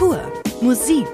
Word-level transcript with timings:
Kultur, 0.00 0.32
Musik, 0.62 1.06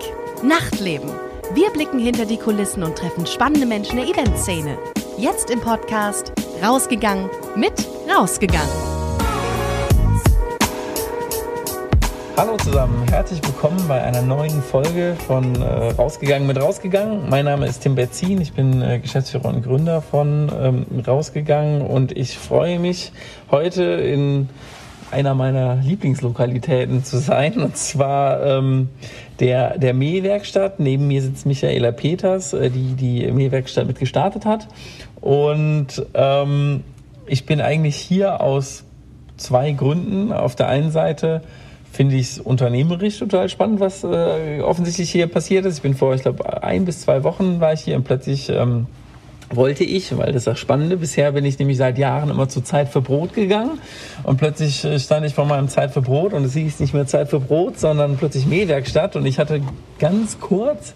Nachtleben. 0.44 1.10
Wir 1.54 1.70
blicken 1.70 1.98
hinter 1.98 2.24
die 2.24 2.36
Kulissen 2.36 2.84
und 2.84 2.96
treffen 2.96 3.26
spannende 3.26 3.66
Menschen 3.66 3.96
der 3.96 4.06
Eventszene. 4.06 4.78
Jetzt 5.18 5.50
im 5.50 5.58
Podcast 5.60 6.32
Rausgegangen 6.62 7.28
mit 7.56 7.72
Rausgegangen. 8.08 8.70
Hallo 12.36 12.56
zusammen, 12.58 13.04
herzlich 13.10 13.42
willkommen 13.44 13.82
bei 13.88 14.00
einer 14.00 14.22
neuen 14.22 14.62
Folge 14.62 15.16
von 15.26 15.60
äh, 15.60 15.90
Rausgegangen 15.90 16.46
mit 16.46 16.60
Rausgegangen. 16.60 17.28
Mein 17.28 17.46
Name 17.46 17.66
ist 17.66 17.80
Tim 17.80 17.96
Berzin, 17.96 18.40
ich 18.40 18.52
bin 18.52 18.82
äh, 18.82 19.00
Geschäftsführer 19.00 19.48
und 19.48 19.64
Gründer 19.64 20.00
von 20.00 20.48
ähm, 20.56 20.86
Rausgegangen 21.04 21.82
und 21.82 22.16
ich 22.16 22.38
freue 22.38 22.78
mich 22.78 23.10
heute 23.50 23.82
in 23.82 24.48
einer 25.10 25.34
meiner 25.34 25.76
Lieblingslokalitäten 25.76 27.04
zu 27.04 27.18
sein, 27.18 27.58
und 27.58 27.76
zwar 27.76 28.44
ähm, 28.44 28.88
der, 29.40 29.78
der 29.78 29.94
Mähwerkstatt. 29.94 30.80
Neben 30.80 31.06
mir 31.06 31.22
sitzt 31.22 31.46
Michaela 31.46 31.92
Peters, 31.92 32.52
äh, 32.52 32.70
die 32.70 32.94
die 32.94 33.30
Mähwerkstatt 33.30 33.86
mit 33.86 33.98
gestartet 33.98 34.44
hat. 34.44 34.68
Und 35.20 36.04
ähm, 36.14 36.82
ich 37.26 37.46
bin 37.46 37.60
eigentlich 37.60 37.96
hier 37.96 38.40
aus 38.40 38.84
zwei 39.36 39.72
Gründen. 39.72 40.32
Auf 40.32 40.56
der 40.56 40.68
einen 40.68 40.90
Seite 40.90 41.42
finde 41.92 42.16
ich 42.16 42.32
es 42.32 42.38
unternehmerisch 42.38 43.18
total 43.18 43.48
spannend, 43.48 43.80
was 43.80 44.04
äh, 44.04 44.60
offensichtlich 44.60 45.10
hier 45.10 45.26
passiert 45.28 45.64
ist. 45.64 45.76
Ich 45.76 45.82
bin 45.82 45.94
vor, 45.94 46.14
ich 46.14 46.22
glaube, 46.22 46.62
ein 46.62 46.84
bis 46.84 47.00
zwei 47.00 47.24
Wochen 47.24 47.60
war 47.60 47.72
ich 47.72 47.80
hier 47.80 47.96
und 47.96 48.04
plötzlich 48.04 48.48
ähm, 48.50 48.86
wollte 49.50 49.84
ich, 49.84 50.16
weil 50.16 50.26
das 50.26 50.36
ist 50.42 50.46
das 50.46 50.58
Spannende. 50.58 50.96
Bisher 50.96 51.32
bin 51.32 51.44
ich 51.44 51.58
nämlich 51.58 51.76
seit 51.76 51.98
Jahren 51.98 52.30
immer 52.30 52.48
zur 52.48 52.64
Zeit 52.64 52.88
für 52.88 53.00
Brot 53.00 53.34
gegangen 53.34 53.78
und 54.22 54.36
plötzlich 54.38 54.84
äh, 54.84 54.98
stand 54.98 55.26
ich 55.26 55.34
vor 55.34 55.46
meinem 55.46 55.68
Zeit 55.68 55.92
für 55.92 56.02
Brot 56.02 56.32
und 56.32 56.44
es 56.44 56.54
hieß 56.54 56.80
nicht 56.80 56.94
mehr 56.94 57.06
Zeit 57.06 57.28
für 57.28 57.40
Brot, 57.40 57.78
sondern 57.78 58.16
plötzlich 58.16 58.46
Mähwerkstatt 58.46 59.16
und 59.16 59.26
ich 59.26 59.38
hatte 59.38 59.60
ganz 59.98 60.40
kurz 60.40 60.94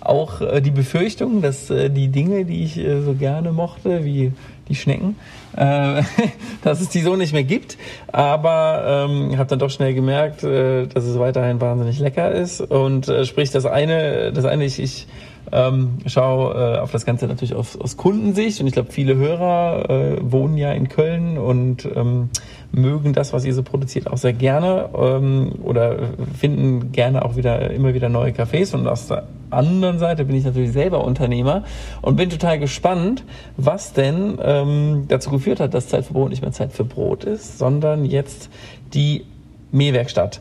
auch 0.00 0.40
äh, 0.40 0.60
die 0.60 0.70
Befürchtung, 0.70 1.40
dass 1.40 1.70
äh, 1.70 1.90
die 1.90 2.08
Dinge, 2.08 2.44
die 2.44 2.64
ich 2.64 2.74
so 2.74 3.14
gerne 3.14 3.52
mochte, 3.52 4.04
wie 4.04 4.32
die 4.68 4.74
Schnecken, 4.74 5.16
äh, 5.56 6.02
dass 6.62 6.80
es 6.80 6.88
die 6.88 7.00
so 7.00 7.16
nicht 7.16 7.32
mehr 7.32 7.44
gibt. 7.44 7.76
Aber 8.08 9.06
ähm, 9.08 9.36
habe 9.38 9.48
dann 9.48 9.58
doch 9.58 9.70
schnell 9.70 9.94
gemerkt, 9.94 10.42
äh, 10.42 10.86
dass 10.86 11.04
es 11.04 11.18
weiterhin 11.18 11.60
wahnsinnig 11.60 11.98
lecker 11.98 12.30
ist. 12.30 12.60
Und 12.60 13.08
äh, 13.08 13.24
sprich, 13.24 13.50
das 13.50 13.66
eine, 13.66 14.32
das 14.32 14.44
eine, 14.44 14.64
ich, 14.64 14.78
ich 14.80 15.06
ähm, 15.52 15.98
schaue 16.06 16.54
äh, 16.54 16.78
auf 16.78 16.90
das 16.92 17.04
Ganze 17.04 17.26
natürlich 17.26 17.54
aus, 17.54 17.76
aus 17.76 17.96
Kundensicht 17.96 18.60
und 18.60 18.66
ich 18.66 18.72
glaube, 18.72 18.92
viele 18.92 19.16
Hörer 19.16 19.90
äh, 19.90 20.16
wohnen 20.22 20.56
ja 20.56 20.72
in 20.72 20.88
Köln 20.88 21.38
und 21.38 21.88
ähm, 21.94 22.30
mögen 22.72 23.12
das, 23.12 23.32
was 23.32 23.44
ihr 23.44 23.54
so 23.54 23.62
produziert, 23.62 24.08
auch 24.08 24.16
sehr 24.16 24.32
gerne 24.32 24.88
ähm, 24.96 25.52
oder 25.62 25.96
finden 26.38 26.92
gerne 26.92 27.24
auch 27.24 27.36
wieder 27.36 27.70
immer 27.70 27.94
wieder 27.94 28.08
neue 28.08 28.32
Cafés. 28.32 28.74
Und 28.74 28.86
aus 28.88 29.08
der 29.08 29.24
anderen 29.50 29.98
Seite 29.98 30.24
bin 30.24 30.36
ich 30.36 30.44
natürlich 30.44 30.72
selber 30.72 31.04
Unternehmer 31.04 31.64
und 32.02 32.16
bin 32.16 32.30
total 32.30 32.58
gespannt, 32.58 33.24
was 33.56 33.92
denn 33.92 34.38
ähm, 34.42 35.04
dazu 35.08 35.30
geführt 35.30 35.60
hat, 35.60 35.74
dass 35.74 35.88
Zeit 35.88 36.04
für 36.04 36.12
Brot 36.14 36.30
nicht 36.30 36.42
mehr 36.42 36.52
Zeit 36.52 36.72
für 36.72 36.84
Brot 36.84 37.24
ist, 37.24 37.58
sondern 37.58 38.04
jetzt 38.04 38.50
die 38.92 39.24
Mähwerkstatt. 39.70 40.40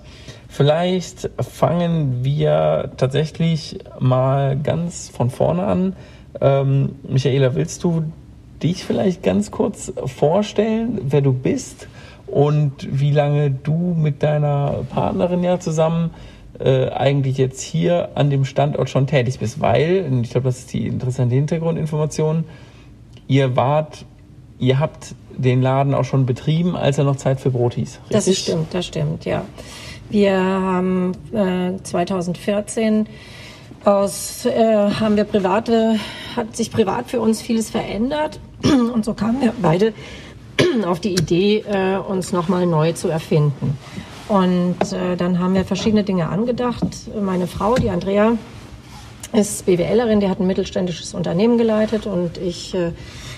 Vielleicht 0.53 1.31
fangen 1.39 2.23
wir 2.23 2.91
tatsächlich 2.97 3.79
mal 3.99 4.55
ganz 4.55 5.09
von 5.09 5.31
vorne 5.31 5.63
an. 5.63 5.95
Ähm, 6.39 6.93
Michaela, 7.09 7.55
willst 7.55 7.83
du 7.83 8.03
dich 8.61 8.85
vielleicht 8.85 9.23
ganz 9.23 9.49
kurz 9.49 9.91
vorstellen, 10.05 11.01
wer 11.05 11.21
du 11.21 11.33
bist 11.33 11.87
und 12.27 12.71
wie 12.81 13.09
lange 13.09 13.49
du 13.49 13.95
mit 13.97 14.21
deiner 14.21 14.85
Partnerin 14.91 15.43
ja 15.43 15.59
zusammen 15.59 16.11
äh, 16.59 16.87
eigentlich 16.89 17.39
jetzt 17.39 17.61
hier 17.61 18.09
an 18.13 18.29
dem 18.29 18.45
Standort 18.45 18.91
schon 18.91 19.07
tätig 19.07 19.39
bist? 19.39 19.59
Weil, 19.59 20.05
ich 20.21 20.29
glaube, 20.29 20.45
das 20.45 20.59
ist 20.59 20.73
die 20.73 20.85
interessante 20.85 21.33
Hintergrundinformation, 21.33 22.43
ihr 23.27 23.55
wart, 23.55 24.05
ihr 24.59 24.77
habt 24.77 25.15
den 25.35 25.63
Laden 25.63 25.95
auch 25.95 26.05
schon 26.05 26.27
betrieben, 26.27 26.75
als 26.75 26.99
er 26.99 27.05
noch 27.05 27.15
Zeit 27.15 27.39
für 27.39 27.49
Brot 27.49 27.73
hieß. 27.73 28.01
Richtig? 28.11 28.25
Das 28.25 28.37
stimmt, 28.37 28.71
das 28.71 28.85
stimmt, 28.85 29.25
ja. 29.25 29.45
Wir 30.09 30.39
haben 30.39 31.13
äh, 31.33 31.81
2014 31.81 33.07
aus, 33.85 34.45
äh, 34.45 34.91
haben 34.91 35.15
wir 35.15 35.23
private, 35.23 35.99
hat 36.35 36.55
sich 36.55 36.71
privat 36.71 37.09
für 37.09 37.19
uns 37.19 37.41
vieles 37.41 37.69
verändert 37.69 38.39
und 38.63 39.03
so 39.03 39.13
kamen 39.13 39.41
wir 39.41 39.53
beide 39.61 39.93
auf 40.85 40.99
die 40.99 41.13
Idee, 41.13 41.63
äh, 41.67 41.97
uns 41.97 42.31
nochmal 42.31 42.65
neu 42.65 42.93
zu 42.93 43.09
erfinden. 43.09 43.77
Und 44.29 44.77
äh, 44.93 45.17
dann 45.17 45.39
haben 45.39 45.53
wir 45.53 45.65
verschiedene 45.65 46.03
Dinge 46.03 46.29
angedacht. 46.29 46.85
Meine 47.21 47.47
Frau, 47.47 47.75
die 47.75 47.89
Andrea, 47.89 48.37
ist 49.33 49.65
BWLerin, 49.65 50.19
die 50.19 50.29
hat 50.29 50.39
ein 50.39 50.47
mittelständisches 50.47 51.13
Unternehmen 51.13 51.57
geleitet 51.57 52.05
und 52.05 52.37
ich 52.37 52.73
äh, 52.75 52.91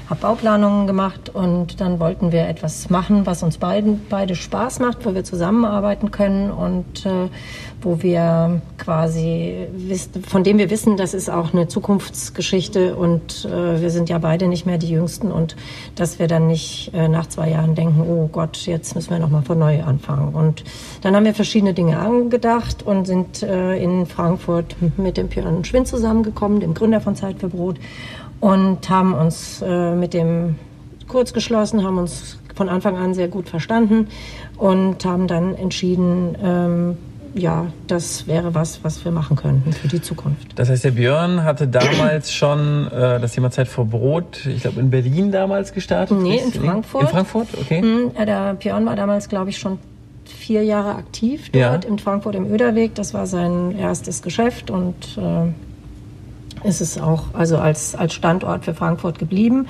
habe 0.10 0.20
Bauplanungen 0.22 0.88
gemacht 0.88 1.30
und 1.34 1.82
dann 1.82 2.00
wollten 2.00 2.32
wir 2.32 2.48
etwas 2.48 2.90
machen, 2.90 3.26
was 3.26 3.44
uns 3.44 3.58
beiden 3.58 4.02
beide 4.10 4.36
Spaß 4.36 4.80
macht, 4.80 5.06
wo 5.06 5.16
wir 5.16 5.24
zusammenarbeiten 5.24 6.12
können 6.12 6.52
und 6.52 7.06
äh, 7.06 7.30
wo 7.82 8.02
wir 8.02 8.62
quasi 8.78 9.68
von 10.28 10.44
dem 10.44 10.58
wir 10.58 10.70
wissen, 10.70 10.98
das 10.98 11.14
ist 11.14 11.30
auch 11.30 11.54
eine 11.54 11.68
Zukunftsgeschichte 11.68 12.96
und 12.96 13.46
äh, 13.46 13.82
wir 13.82 13.90
sind 13.90 14.10
ja 14.10 14.18
beide 14.18 14.48
nicht 14.48 14.66
mehr 14.66 14.78
die 14.78 14.90
Jüngsten 14.90 15.32
und 15.32 15.56
dass 15.96 16.20
wir 16.20 16.28
dann 16.28 16.48
nicht 16.48 16.92
äh, 16.94 17.08
nach 17.08 17.28
zwei 17.28 17.50
Jahren 17.50 17.76
denken, 17.76 18.02
oh 18.02 18.28
Gott, 18.32 18.58
jetzt 18.66 18.96
müssen 18.96 19.12
wir 19.12 19.20
noch 19.20 19.30
mal 19.30 19.42
von 19.42 19.60
neu 19.60 19.84
anfangen. 19.84 20.34
Und 20.34 20.64
dann 21.02 21.16
haben 21.16 21.26
wir 21.26 21.34
verschiedene 21.34 21.74
Dinge 21.74 22.00
angedacht 22.00 22.84
und 22.84 23.06
sind 23.06 23.44
äh, 23.44 23.76
in 23.78 24.06
Frankfurt 24.06 24.76
mit 24.98 25.18
dem 25.18 25.28
Björn 25.28 25.64
Schwind 25.66 25.88
zusammengekommen, 25.88 26.60
dem 26.60 26.74
Gründer 26.74 27.02
von 27.02 27.16
Zeit 27.16 27.40
für 27.40 27.50
Brot 27.50 27.78
und 28.40 28.90
haben 28.90 29.14
uns 29.14 29.62
äh, 29.62 29.96
mit 29.96 30.14
dem 30.14 30.56
kurz 31.08 31.34
geschlossen, 31.34 31.84
haben 31.84 31.98
uns 31.98 32.40
von 32.56 32.70
Anfang 32.70 32.98
an 32.98 33.14
sehr 33.14 33.28
gut 33.28 33.50
verstanden 33.50 34.08
und 34.58 35.04
haben 35.06 35.28
dann 35.28 35.56
entschieden, 35.56 36.38
ähm, 36.42 36.98
ja, 37.36 37.68
das 37.88 38.28
wäre 38.28 38.56
was, 38.56 38.84
was 38.84 39.04
wir 39.04 39.12
machen 39.12 39.36
könnten 39.36 39.74
für 39.74 39.90
die 39.90 40.02
Zukunft. 40.02 40.58
Das 40.58 40.70
heißt, 40.70 40.86
der 40.86 40.92
Björn 40.92 41.44
hatte 41.44 41.68
damals 41.68 42.32
schon 42.34 42.88
äh, 42.88 43.20
das 43.20 43.34
Thema 43.34 43.52
Zeit 43.52 43.68
vor 43.68 43.86
Brot, 43.86 44.46
ich 44.46 44.62
glaube 44.62 44.80
in 44.80 44.90
Berlin 44.90 45.32
damals 45.32 45.74
gestartet? 45.74 46.18
Nee, 46.18 46.38
in 46.38 46.54
Frankfurt. 46.54 47.02
In 47.02 47.08
Frankfurt, 47.10 47.48
okay. 47.60 47.82
Mhm, 47.82 48.12
der 48.26 48.54
Björn 48.54 48.86
war 48.86 48.96
damals, 48.96 49.28
glaube 49.28 49.50
ich, 49.50 49.58
schon 49.58 49.80
vier 50.24 50.64
Jahre 50.64 50.96
aktiv 50.96 51.50
dort 51.52 51.84
ja. 51.84 51.90
in 51.90 52.00
Frankfurt 52.00 52.36
im 52.36 52.52
Öderweg. 52.52 52.96
Das 52.96 53.14
war 53.14 53.28
sein 53.28 53.78
erstes 53.78 54.22
Geschäft 54.22 54.72
und 54.72 55.18
äh, 55.18 55.52
ist 56.66 56.82
es 56.82 57.00
auch 57.00 57.24
also 57.34 57.58
als, 57.58 57.96
als 57.96 58.14
Standort 58.14 58.66
für 58.66 58.74
Frankfurt 58.74 59.20
geblieben. 59.20 59.68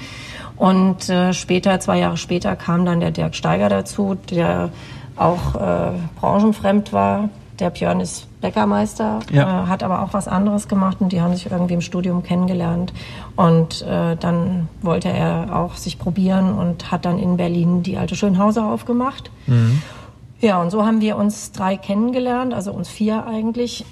Und 0.58 1.10
äh, 1.10 1.34
später, 1.34 1.80
zwei 1.80 2.00
Jahre 2.00 2.18
später, 2.18 2.56
kam 2.56 2.86
dann 2.86 3.00
der 3.00 3.12
Dirk 3.12 3.36
Steiger 3.36 3.70
dazu, 3.70 4.16
der 4.30 4.70
auch 5.16 5.56
äh, 5.56 5.92
branchenfremd 6.20 6.94
war. 6.94 7.30
Der 7.60 7.70
Björn 7.70 8.02
ist 8.02 8.28
Bäckermeister, 8.42 9.20
ja. 9.32 9.64
äh, 9.64 9.68
hat 9.68 9.82
aber 9.82 10.02
auch 10.04 10.14
was 10.14 10.28
anderes 10.28 10.68
gemacht 10.68 10.98
und 11.00 11.12
die 11.12 11.22
haben 11.22 11.34
sich 11.34 11.50
irgendwie 11.50 11.74
im 11.74 11.82
Studium 11.82 12.22
kennengelernt. 12.22 12.94
Und 13.36 13.82
äh, 13.84 14.16
dann 14.18 14.68
wollte 14.82 15.10
er 15.10 15.56
auch 15.56 15.76
sich 15.76 15.98
probieren 15.98 16.54
und 16.54 16.92
hat 16.92 17.06
dann 17.06 17.18
in 17.18 17.38
Berlin 17.38 17.82
die 17.84 17.98
alte 17.98 18.16
Schönhauser 18.16 18.66
aufgemacht. 18.66 19.32
Mhm. 19.48 19.82
Ja, 20.42 20.62
und 20.62 20.70
so 20.70 20.86
haben 20.86 21.02
wir 21.02 21.16
uns 21.16 21.54
drei 21.54 21.78
kennengelernt, 21.78 22.54
also 22.54 22.72
uns 22.72 22.90
vier 22.90 23.26
eigentlich. 23.26 23.86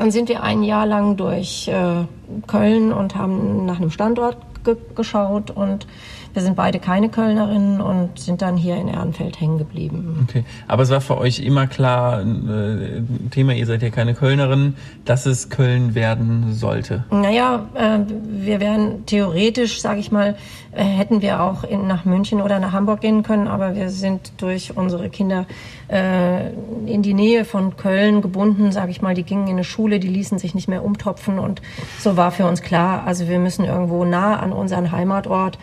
Dann 0.00 0.10
sind 0.10 0.30
wir 0.30 0.42
ein 0.42 0.62
Jahr 0.62 0.86
lang 0.86 1.18
durch 1.18 1.68
äh, 1.68 2.06
Köln 2.46 2.90
und 2.90 3.16
haben 3.16 3.66
nach 3.66 3.76
einem 3.76 3.90
Standort 3.90 4.38
ge 4.64 4.76
geschaut 4.94 5.50
und 5.50 5.86
wir 6.32 6.42
sind 6.42 6.54
beide 6.54 6.78
keine 6.78 7.08
Kölnerinnen 7.08 7.80
und 7.80 8.18
sind 8.18 8.40
dann 8.40 8.56
hier 8.56 8.76
in 8.76 8.86
Ehrenfeld 8.86 9.40
hängen 9.40 9.58
geblieben. 9.58 10.26
Okay, 10.28 10.44
aber 10.68 10.84
es 10.84 10.90
war 10.90 11.00
für 11.00 11.18
euch 11.18 11.40
immer 11.40 11.66
klar, 11.66 12.20
äh, 12.20 13.02
Thema, 13.30 13.52
ihr 13.54 13.66
seid 13.66 13.82
ja 13.82 13.90
keine 13.90 14.14
Kölnerin, 14.14 14.76
dass 15.04 15.26
es 15.26 15.50
Köln 15.50 15.94
werden 15.94 16.52
sollte. 16.52 17.04
Naja, 17.10 17.66
äh, 17.74 17.98
wir 18.28 18.60
wären 18.60 19.06
theoretisch, 19.06 19.80
sage 19.80 19.98
ich 19.98 20.12
mal, 20.12 20.36
äh, 20.72 20.84
hätten 20.84 21.20
wir 21.20 21.42
auch 21.42 21.64
in, 21.64 21.88
nach 21.88 22.04
München 22.04 22.40
oder 22.40 22.60
nach 22.60 22.72
Hamburg 22.72 23.00
gehen 23.00 23.24
können, 23.24 23.48
aber 23.48 23.74
wir 23.74 23.90
sind 23.90 24.32
durch 24.36 24.76
unsere 24.76 25.08
Kinder 25.08 25.46
äh, 25.88 26.50
in 26.86 27.02
die 27.02 27.14
Nähe 27.14 27.44
von 27.44 27.76
Köln 27.76 28.22
gebunden, 28.22 28.70
sage 28.70 28.92
ich 28.92 29.02
mal. 29.02 29.14
Die 29.14 29.24
gingen 29.24 29.48
in 29.48 29.54
eine 29.54 29.64
Schule, 29.64 29.98
die 29.98 30.06
ließen 30.06 30.38
sich 30.38 30.54
nicht 30.54 30.68
mehr 30.68 30.84
umtopfen 30.84 31.40
und 31.40 31.60
so 31.98 32.16
war 32.16 32.30
für 32.30 32.46
uns 32.46 32.62
klar, 32.62 33.02
also 33.04 33.28
wir 33.28 33.40
müssen 33.40 33.64
irgendwo 33.64 34.04
nah 34.04 34.38
an 34.38 34.49
unseren 34.52 34.92
Heimatort 34.92 35.58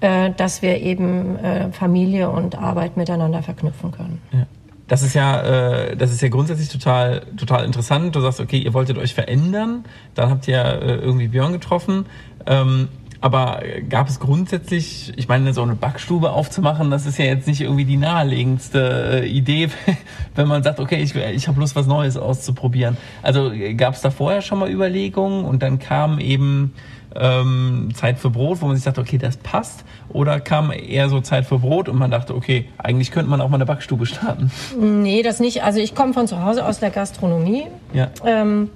äh, 0.00 0.30
dass 0.30 0.62
wir 0.62 0.80
eben 0.80 1.36
äh, 1.38 1.72
Familie 1.72 2.30
und 2.30 2.56
Arbeit 2.56 2.96
miteinander 2.96 3.42
verknüpfen 3.42 3.90
können. 3.90 4.22
Ja. 4.32 4.46
Das 4.86 5.02
ist 5.02 5.14
ja, 5.14 5.42
äh, 5.42 5.96
das 5.96 6.12
ist 6.12 6.22
ja 6.22 6.28
grundsätzlich 6.28 6.68
total, 6.68 7.26
total 7.36 7.64
interessant. 7.64 8.14
Du 8.14 8.20
sagst, 8.20 8.40
okay, 8.40 8.58
ihr 8.58 8.72
wolltet 8.72 8.96
euch 8.96 9.12
verändern, 9.12 9.84
dann 10.14 10.30
habt 10.30 10.48
ihr 10.48 10.64
äh, 10.64 10.94
irgendwie 10.94 11.28
Björn 11.28 11.52
getroffen. 11.52 12.06
Ähm, 12.46 12.88
aber 13.20 13.62
gab 13.88 14.08
es 14.08 14.20
grundsätzlich, 14.20 15.12
ich 15.16 15.26
meine, 15.26 15.52
so 15.52 15.62
eine 15.62 15.74
Backstube 15.74 16.30
aufzumachen, 16.30 16.90
das 16.90 17.04
ist 17.04 17.18
ja 17.18 17.24
jetzt 17.24 17.48
nicht 17.48 17.60
irgendwie 17.60 17.84
die 17.84 17.96
naheliegendste 17.96 19.22
äh, 19.22 19.26
Idee, 19.26 19.70
wenn 20.36 20.46
man 20.46 20.62
sagt, 20.62 20.78
okay, 20.78 21.02
ich, 21.02 21.14
ich 21.16 21.48
habe 21.48 21.58
Lust, 21.58 21.74
was 21.74 21.86
Neues 21.86 22.16
auszuprobieren. 22.16 22.96
Also 23.22 23.50
gab 23.76 23.94
es 23.94 24.02
da 24.02 24.10
vorher 24.10 24.40
schon 24.40 24.58
mal 24.60 24.70
Überlegungen 24.70 25.44
und 25.44 25.62
dann 25.62 25.78
kam 25.78 26.20
eben 26.20 26.74
ähm, 27.16 27.88
Zeit 27.94 28.18
für 28.18 28.30
Brot, 28.30 28.60
wo 28.60 28.66
man 28.66 28.76
sich 28.76 28.84
dachte, 28.84 29.00
okay, 29.00 29.18
das 29.18 29.36
passt? 29.36 29.84
Oder 30.08 30.40
kam 30.40 30.70
eher 30.70 31.08
so 31.08 31.20
Zeit 31.20 31.46
für 31.46 31.58
Brot 31.58 31.88
und 31.88 31.98
man 31.98 32.10
dachte, 32.10 32.34
okay, 32.34 32.66
eigentlich 32.78 33.10
könnte 33.10 33.30
man 33.30 33.40
auch 33.40 33.48
mal 33.48 33.56
eine 33.56 33.66
Backstube 33.66 34.06
starten? 34.06 34.50
Nee, 34.78 35.22
das 35.22 35.40
nicht. 35.40 35.64
Also 35.64 35.80
ich 35.80 35.94
komme 35.94 36.12
von 36.12 36.28
zu 36.28 36.42
Hause 36.42 36.64
aus 36.64 36.78
der 36.78 36.90
Gastronomie. 36.90 37.64
Ja. 37.92 38.10
Ähm, 38.24 38.70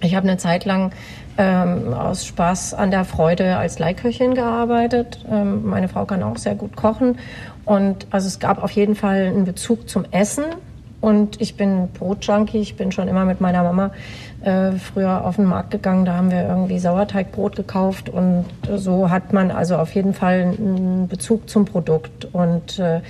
ich 0.00 0.14
habe 0.14 0.28
eine 0.28 0.38
Zeit 0.38 0.64
lang 0.64 0.92
ähm, 1.38 1.94
aus 1.94 2.26
Spaß 2.26 2.74
an 2.74 2.90
der 2.90 3.04
Freude 3.04 3.56
als 3.56 3.78
Leihköchin 3.78 4.34
gearbeitet. 4.34 5.24
Ähm, 5.30 5.64
meine 5.64 5.88
Frau 5.88 6.04
kann 6.04 6.22
auch 6.24 6.36
sehr 6.36 6.56
gut 6.56 6.76
kochen. 6.76 7.18
Und 7.64 8.08
also 8.10 8.26
es 8.26 8.40
gab 8.40 8.62
auf 8.62 8.72
jeden 8.72 8.96
Fall 8.96 9.26
einen 9.26 9.44
Bezug 9.44 9.88
zum 9.88 10.04
Essen. 10.10 10.44
Und 11.00 11.40
ich 11.40 11.56
bin 11.56 11.88
Brotjunkie. 11.96 12.58
Ich 12.58 12.76
bin 12.76 12.90
schon 12.90 13.06
immer 13.06 13.24
mit 13.24 13.40
meiner 13.40 13.62
Mama 13.62 13.92
äh, 14.42 14.72
früher 14.72 15.24
auf 15.24 15.36
den 15.36 15.44
Markt 15.44 15.70
gegangen. 15.70 16.04
Da 16.04 16.14
haben 16.14 16.32
wir 16.32 16.42
irgendwie 16.42 16.80
Sauerteigbrot 16.80 17.54
gekauft. 17.54 18.08
Und 18.08 18.46
so 18.74 19.08
hat 19.08 19.32
man 19.32 19.52
also 19.52 19.76
auf 19.76 19.94
jeden 19.94 20.14
Fall 20.14 20.56
einen 20.58 21.06
Bezug 21.06 21.48
zum 21.48 21.66
Produkt. 21.66 22.26
Und 22.32 22.80
äh, 22.80 23.00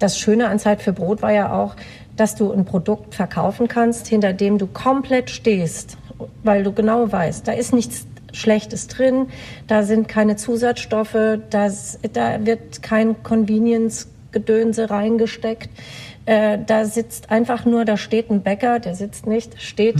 das 0.00 0.18
Schöne 0.18 0.48
an 0.48 0.58
Zeit 0.58 0.82
für 0.82 0.92
Brot 0.92 1.22
war 1.22 1.32
ja 1.32 1.52
auch, 1.52 1.76
dass 2.16 2.34
du 2.34 2.52
ein 2.52 2.64
Produkt 2.64 3.14
verkaufen 3.14 3.68
kannst, 3.68 4.08
hinter 4.08 4.32
dem 4.32 4.58
du 4.58 4.66
komplett 4.66 5.30
stehst 5.30 5.96
weil 6.42 6.62
du 6.62 6.72
genau 6.72 7.10
weißt, 7.10 7.46
da 7.46 7.52
ist 7.52 7.72
nichts 7.72 8.06
Schlechtes 8.32 8.88
drin, 8.88 9.28
da 9.66 9.82
sind 9.82 10.08
keine 10.08 10.36
Zusatzstoffe, 10.36 11.38
das, 11.50 11.98
da 12.12 12.44
wird 12.44 12.82
kein 12.82 13.22
Convenience-Gedönse 13.22 14.90
reingesteckt. 14.90 15.70
Äh, 16.26 16.58
da 16.66 16.84
sitzt 16.84 17.30
einfach 17.30 17.64
nur, 17.64 17.84
da 17.84 17.96
steht 17.96 18.30
ein 18.30 18.42
Bäcker, 18.42 18.80
der 18.80 18.94
sitzt 18.94 19.26
nicht, 19.26 19.60
steht 19.62 19.96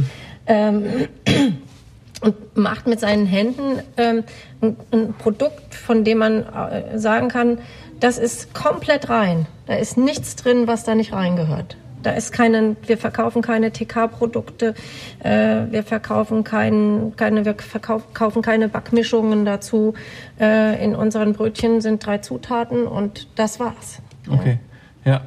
ähm, 0.47 1.09
und 2.21 2.57
macht 2.57 2.87
mit 2.87 3.01
seinen 3.01 3.27
Händen 3.27 3.81
ähm, 3.97 4.25
ein, 4.61 4.77
ein, 4.93 5.15
Produkt, 5.15 5.75
von 5.75 6.05
dem 6.05 6.19
man 6.19 6.43
äh, 6.43 6.99
sagen 6.99 7.29
kann, 7.29 7.59
das 8.01 8.19
ist 8.19 8.53
komplett 8.55 9.09
rein. 9.09 9.47
Da 9.67 9.75
ist 9.75 9.97
nichts 9.97 10.37
drin, 10.37 10.67
was 10.67 10.85
da 10.85 10.95
nicht 10.95 11.13
reingehört. 11.13 11.77
Da 12.03 12.13
ist 12.13 12.33
keinen, 12.33 12.77
wir 12.87 12.99
verkaufen 12.99 13.43
keine 13.43 13.73
TK-Produkte, 13.73 14.75
äh, 15.21 15.63
wir 15.71 15.83
verkaufen 15.83 16.45
kein, 16.45 17.13
keine, 17.17 17.45
wir 17.45 17.55
verkauf, 17.55 18.15
kaufen 18.15 18.43
keine 18.43 18.69
Backmischungen 18.69 19.45
dazu. 19.45 19.95
Äh, 20.41 20.83
in 20.85 20.95
unseren 20.95 21.33
Brötchen 21.33 21.81
sind 21.81 22.05
drei 22.05 22.19
Zutaten 22.19 22.87
und 22.87 23.29
das 23.37 23.59
war's. 23.59 24.01
Okay, 24.29 24.59
ja. 25.05 25.23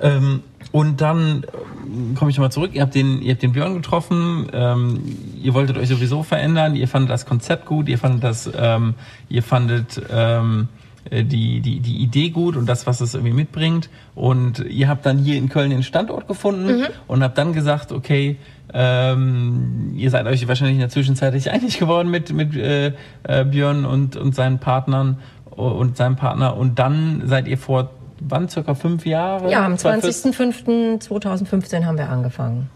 Ähm, 0.00 0.42
und 0.72 1.00
dann 1.00 1.44
äh, 1.44 2.14
komme 2.16 2.30
ich 2.30 2.36
nochmal 2.36 2.50
zurück. 2.50 2.70
Ihr 2.74 2.82
habt 2.82 2.94
den, 2.94 3.22
ihr 3.22 3.32
habt 3.32 3.42
den 3.42 3.52
Björn 3.52 3.74
getroffen. 3.74 4.48
Ähm, 4.52 5.00
ihr 5.40 5.54
wolltet 5.54 5.78
euch 5.78 5.88
sowieso 5.88 6.24
verändern. 6.24 6.74
Ihr 6.74 6.88
fandet 6.88 7.10
das 7.10 7.26
Konzept 7.26 7.66
gut. 7.66 7.88
Ihr 7.88 7.98
fandet 7.98 8.24
das, 8.24 8.50
ähm, 8.56 8.94
ihr 9.28 9.44
fandet 9.44 10.02
ähm, 10.10 10.68
äh, 10.72 10.83
die, 11.10 11.60
die, 11.60 11.80
die 11.80 12.02
Idee 12.02 12.30
gut 12.30 12.56
und 12.56 12.66
das, 12.66 12.86
was 12.86 13.00
es 13.00 13.14
irgendwie 13.14 13.34
mitbringt. 13.34 13.88
Und 14.14 14.60
ihr 14.60 14.88
habt 14.88 15.04
dann 15.06 15.18
hier 15.18 15.36
in 15.36 15.48
Köln 15.48 15.70
den 15.70 15.82
Standort 15.82 16.28
gefunden 16.28 16.80
mhm. 16.80 16.86
und 17.06 17.22
habt 17.22 17.38
dann 17.38 17.52
gesagt, 17.52 17.92
okay, 17.92 18.36
ähm, 18.72 19.92
ihr 19.96 20.10
seid 20.10 20.26
euch 20.26 20.46
wahrscheinlich 20.48 20.76
in 20.76 20.80
der 20.80 20.88
Zwischenzeit 20.88 21.34
nicht 21.34 21.48
einig 21.50 21.78
geworden 21.78 22.10
mit, 22.10 22.32
mit 22.32 22.56
äh, 22.56 22.92
äh, 23.22 23.44
Björn 23.44 23.84
und, 23.84 24.16
und 24.16 24.34
seinen 24.34 24.58
Partnern 24.58 25.18
und 25.50 25.96
seinem 25.96 26.16
Partner. 26.16 26.56
Und 26.56 26.78
dann 26.78 27.22
seid 27.26 27.46
ihr 27.46 27.58
vor 27.58 27.90
wann, 28.20 28.48
circa 28.48 28.74
fünf 28.74 29.06
Jahre? 29.06 29.50
Ja, 29.50 29.64
am 29.64 29.74
20.05.2015 29.74 31.84
haben 31.84 31.98
wir 31.98 32.08
angefangen. 32.08 32.70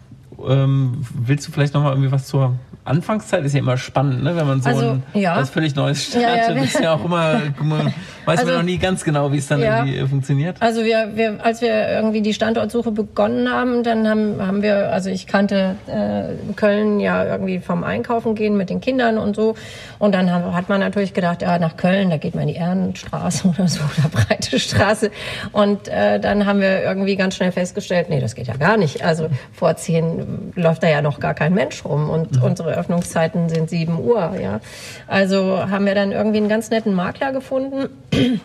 Ähm, 0.47 1.05
willst 1.13 1.49
du 1.49 1.53
vielleicht 1.53 1.75
noch 1.75 1.83
mal 1.83 1.91
irgendwie 1.91 2.13
was 2.13 2.27
zur 2.27 2.55
Anfangszeit 2.89 3.45
ist 3.45 3.53
ja 3.53 3.59
immer 3.59 3.77
spannend, 3.77 4.25
ne? 4.25 4.35
wenn 4.35 4.47
man 4.47 4.63
so 4.63 4.69
also, 4.69 4.91
ein 4.91 5.03
ja. 5.13 5.37
was 5.37 5.51
völlig 5.51 5.75
Neues 5.75 6.05
startet. 6.05 6.49
Ja, 6.49 6.55
ja. 6.55 6.63
ist 6.63 6.81
ja 6.81 6.95
auch 6.95 7.05
immer, 7.05 7.43
weiß 8.25 8.41
also, 8.41 8.47
man 8.47 8.55
noch 8.57 8.63
nie 8.63 8.79
ganz 8.79 9.05
genau, 9.05 9.31
wie 9.31 9.39
es 9.39 9.47
dann 9.47 9.61
ja. 9.61 9.85
irgendwie 9.85 10.07
funktioniert. 10.09 10.57
Also 10.61 10.85
wir, 10.85 11.11
wir, 11.15 11.45
als 11.45 11.61
wir 11.61 11.89
irgendwie 11.89 12.23
die 12.23 12.33
Standortsuche 12.33 12.91
begonnen 12.91 13.51
haben, 13.51 13.83
dann 13.83 14.09
haben, 14.09 14.37
haben 14.41 14.63
wir, 14.63 14.91
also 14.91 15.11
ich 15.11 15.27
kannte 15.27 15.77
äh, 15.87 16.55
Köln 16.55 16.99
ja 16.99 17.25
irgendwie 17.25 17.59
vom 17.59 17.85
Einkaufen 17.85 18.35
gehen 18.35 18.57
mit 18.57 18.71
den 18.71 18.81
Kindern 18.81 19.19
und 19.19 19.37
so. 19.37 19.55
Und 19.99 20.15
dann 20.15 20.33
haben, 20.33 20.55
hat 20.55 20.69
man 20.71 20.81
natürlich 20.81 21.13
gedacht, 21.13 21.43
ja, 21.43 21.59
nach 21.59 21.77
Köln, 21.77 22.09
da 22.09 22.17
geht 22.17 22.35
man 22.35 22.49
in 22.49 22.55
die 22.55 22.61
Ehrenstraße 22.61 23.49
oder 23.59 23.69
so, 23.69 23.81
oder 23.81 24.09
Breite 24.09 24.59
Straße. 24.59 25.11
Und 25.53 25.89
äh, 25.89 26.19
dann 26.19 26.47
haben 26.47 26.61
wir 26.61 26.83
irgendwie 26.83 27.17
ganz 27.17 27.37
schnell 27.37 27.53
festgestellt, 27.53 28.09
nee, 28.09 28.21
das 28.21 28.35
geht 28.35 28.47
ja 28.47 28.57
gar 28.57 28.79
nicht. 28.79 29.05
Also 29.05 29.29
vorziehen 29.53 30.28
läuft 30.55 30.83
da 30.83 30.89
ja 30.89 31.03
noch 31.03 31.21
gar 31.21 31.35
kein 31.35 31.55
Mensch 31.55 31.85
rum. 31.85 32.11
Und 32.11 32.37
mhm. 32.37 32.43
unsere 32.43 32.75
Öffnungszeiten 32.75 33.49
sind 33.49 33.71
7 33.71 33.99
Uhr. 33.99 34.35
Ja. 34.41 34.61
Also 35.07 35.69
haben 35.71 35.87
wir 35.87 35.95
dann 35.95 36.13
irgendwie 36.13 36.39
einen 36.39 36.49
ganz 36.49 36.71
netten 36.71 36.95
Makler 36.95 37.33
gefunden, 37.33 37.89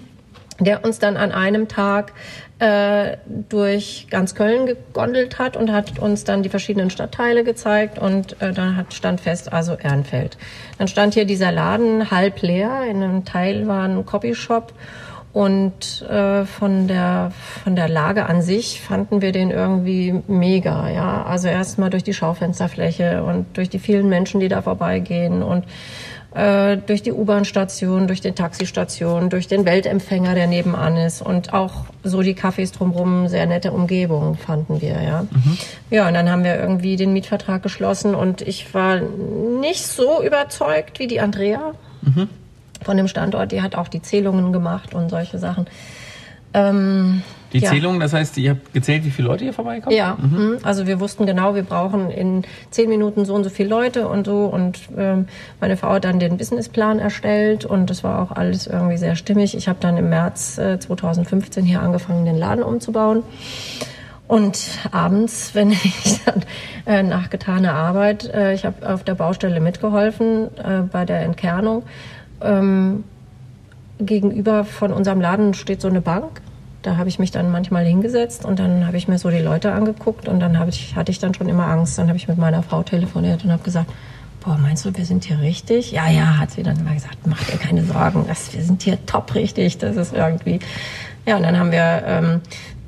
der 0.60 0.84
uns 0.84 1.00
dann 1.00 1.18
an 1.18 1.32
einem 1.32 1.68
Tag 1.68 2.14
äh, 2.60 3.18
durch 3.50 4.08
ganz 4.10 4.36
Köln 4.36 4.66
gegondelt 4.68 5.40
hat 5.40 5.58
und 5.58 5.72
hat 5.72 6.00
uns 6.00 6.24
dann 6.24 6.44
die 6.44 6.50
verschiedenen 6.50 6.90
Stadtteile 6.90 7.44
gezeigt 7.44 8.00
und 8.00 8.42
äh, 8.42 8.54
dann 8.54 8.78
hat, 8.78 8.94
stand 8.94 9.20
fest, 9.20 9.52
also 9.52 9.74
Ehrenfeld. 9.76 10.38
Dann 10.78 10.88
stand 10.88 11.14
hier 11.14 11.26
dieser 11.26 11.52
Laden 11.52 12.12
halb 12.12 12.42
leer, 12.42 12.84
in 12.90 13.04
einem 13.04 13.26
Teil 13.26 13.68
war 13.68 13.84
ein 13.84 14.06
Copyshop 14.06 14.72
und 15.34 16.04
äh, 16.04 16.46
von 16.46 16.88
der 16.88 17.32
von 17.64 17.76
der 17.76 17.90
Lage 17.90 18.28
an 18.28 18.44
sich 18.44 18.82
fanden 18.82 19.22
wir 19.22 19.32
den 19.32 19.50
irgendwie 19.50 20.22
mega, 20.28 20.90
ja. 20.90 21.24
Also 21.24 21.48
erstmal 21.48 21.90
durch 21.90 22.04
die 22.04 22.14
Schaufensterfläche 22.14 23.24
und 23.24 23.58
durch 23.58 23.70
die 23.70 23.80
vielen 23.80 24.10
Menschen, 24.10 24.40
die 24.40 24.48
da 24.48 24.62
vorbeigehen 24.62 25.42
und 25.42 25.66
äh, 26.36 26.78
durch 26.78 27.02
die 27.02 27.12
U-Bahn-Station, 27.12 28.08
durch 28.08 28.22
den 28.22 28.36
Taxistation, 28.36 29.32
durch 29.32 29.48
den 29.48 29.66
Weltempfänger, 29.66 30.36
der 30.36 30.46
nebenan 30.46 30.98
ist 30.98 31.24
und 31.24 31.52
auch 31.52 31.86
so 32.04 32.22
die 32.22 32.36
Cafés 32.36 32.72
drumherum, 32.72 33.28
sehr 33.28 33.48
nette 33.48 33.72
Umgebung 33.72 34.38
fanden 34.38 34.82
wir, 34.82 35.02
ja. 35.02 35.24
Mhm. 35.24 35.58
Ja, 35.90 36.08
und 36.08 36.14
dann 36.14 36.30
haben 36.30 36.44
wir 36.44 36.60
irgendwie 36.60 36.96
den 36.96 37.12
Mietvertrag 37.12 37.64
geschlossen 37.64 38.14
und 38.14 38.42
ich 38.44 38.72
war 38.76 39.00
nicht 39.00 39.88
so 39.88 40.24
überzeugt 40.24 41.00
wie 41.00 41.08
die 41.08 41.20
Andrea. 41.20 41.74
Mhm 42.04 42.30
von 42.84 42.98
dem 42.98 43.08
Standort. 43.08 43.52
Die 43.52 43.62
hat 43.62 43.76
auch 43.76 43.88
die 43.88 44.02
Zählungen 44.02 44.54
gemacht 44.54 44.94
und 44.94 45.10
solche 45.10 45.40
Sachen. 45.40 45.68
Ähm, 46.54 47.24
die 47.52 47.60
ja. 47.60 47.70
Zählungen, 47.70 48.00
das 48.00 48.14
heißt, 48.14 48.38
ihr 48.38 48.52
habt 48.52 48.74
gezählt, 48.74 49.06
wie 49.06 49.12
viele 49.12 49.28
Leute 49.28 49.44
hier 49.44 49.54
vorbeikommen? 49.54 49.96
Ja, 49.96 50.18
mhm. 50.20 50.38
mhm. 50.38 50.58
also 50.64 50.88
wir 50.88 51.00
wussten 51.00 51.26
genau, 51.26 51.54
wir 51.54 51.64
brauchen 51.64 52.10
in 52.10 52.44
zehn 52.72 52.90
Minuten 52.90 53.26
so 53.26 53.36
und 53.36 53.44
so 53.44 53.52
viele 53.52 53.70
Leute 53.70 54.08
und 54.08 54.26
so. 54.26 54.46
Und 54.46 54.80
ähm, 54.98 55.28
meine 55.60 55.78
Frau 55.78 55.92
hat 55.92 56.06
dann 56.06 56.20
den 56.20 56.38
Businessplan 56.38 56.98
erstellt 57.00 57.66
und 57.66 57.90
das 57.90 58.04
war 58.04 58.22
auch 58.22 58.36
alles 58.36 58.66
irgendwie 58.66 58.98
sehr 58.98 59.16
stimmig. 59.16 59.56
Ich 59.56 59.68
habe 59.68 59.78
dann 59.80 59.98
im 59.98 60.10
März 60.10 60.58
äh, 60.58 60.80
2015 60.80 61.64
hier 61.64 61.82
angefangen, 61.82 62.26
den 62.26 62.38
Laden 62.38 62.64
umzubauen. 62.64 63.24
Und 64.28 64.80
abends, 64.92 65.52
wenn 65.54 65.72
ich 65.72 66.22
dann 66.26 66.44
äh, 66.88 67.04
nach 67.04 67.30
getaner 67.30 67.74
Arbeit, 67.74 68.26
äh, 68.34 68.54
ich 68.54 68.66
habe 68.66 68.94
auf 68.94 69.04
der 69.04 69.14
Baustelle 69.14 69.60
mitgeholfen 69.60 70.48
äh, 70.58 70.82
bei 70.92 71.06
der 71.06 71.22
Entkernung, 71.22 71.84
ähm, 72.44 73.04
gegenüber 74.00 74.66
von 74.66 74.92
unserem 74.92 75.22
Laden 75.22 75.54
steht 75.54 75.82
so 75.82 75.88
eine 75.88 76.02
Bank. 76.02 76.42
Da 76.82 76.98
habe 76.98 77.08
ich 77.08 77.18
mich 77.18 77.32
dann 77.32 77.50
manchmal 77.50 77.86
hingesetzt 77.86 78.44
und 78.44 78.60
dann 78.60 78.86
habe 78.86 78.98
ich 78.98 79.08
mir 79.08 79.18
so 79.18 79.30
die 79.30 79.40
Leute 79.40 79.72
angeguckt 79.72 80.28
und 80.28 80.42
dann 80.42 80.58
ich, 80.68 80.96
hatte 80.96 81.12
ich 81.12 81.20
dann 81.20 81.34
schon 81.34 81.48
immer 81.48 81.68
Angst. 81.68 81.98
Dann 81.98 82.08
habe 82.08 82.18
ich 82.18 82.28
mit 82.28 82.38
meiner 82.38 82.62
Frau 82.62 82.84
telefoniert 82.84 83.46
und 83.46 83.52
habe 83.52 83.64
gesagt, 83.64 83.90
boah, 84.44 84.58
meinst 84.58 84.84
du, 84.84 84.96
wir 84.96 85.06
sind 85.06 85.24
hier 85.24 85.40
richtig? 85.40 85.94
Ja, 85.94 86.10
ja, 86.10 86.38
hat 86.38 86.52
sie 86.52 86.64
dann 86.64 86.78
immer 86.78 86.94
gesagt, 86.94 87.20
mach 87.26 87.42
dir 87.46 87.58
keine 87.58 87.86
Sorgen, 87.86 88.26
das, 88.28 88.54
wir 88.54 88.62
sind 88.64 88.84
hier 88.84 89.04
top 89.06 89.34
richtig. 89.36 89.78
Das 89.78 89.96
ist 89.96 90.14
irgendwie. 90.14 90.60
Ja, 91.26 91.38
und 91.38 91.44
dann 91.44 91.58
haben 91.58 91.72
wir 91.72 92.04
ähm, 92.06 92.42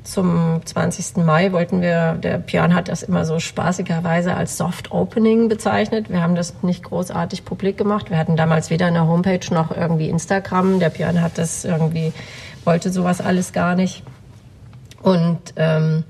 zum 0.06 0.60
20. 0.64 1.18
Mai 1.18 1.52
wollten 1.52 1.80
wir, 1.80 2.12
der 2.12 2.38
Pian 2.38 2.74
hat 2.74 2.88
das 2.88 3.02
immer 3.02 3.24
so 3.24 3.38
spaßigerweise 3.38 4.34
als 4.34 4.56
Soft 4.56 4.92
Opening 4.92 5.48
bezeichnet. 5.48 6.10
Wir 6.10 6.22
haben 6.22 6.34
das 6.34 6.62
nicht 6.62 6.84
großartig 6.84 7.44
publik 7.44 7.76
gemacht. 7.76 8.10
Wir 8.10 8.18
hatten 8.18 8.36
damals 8.36 8.70
weder 8.70 8.86
eine 8.86 9.06
Homepage 9.06 9.52
noch 9.52 9.76
irgendwie 9.76 10.08
Instagram. 10.08 10.78
Der 10.78 10.90
Pian 10.90 11.20
hat 11.20 11.38
das 11.38 11.64
irgendwie, 11.64 12.12
wollte 12.64 12.90
sowas 12.90 13.20
alles 13.20 13.52
gar 13.52 13.74
nicht. 13.74 14.02
Und 15.02 15.38
ähm, 15.56 16.04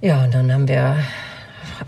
ja, 0.00 0.24
und 0.24 0.34
dann 0.34 0.52
haben 0.52 0.68
wir 0.68 0.96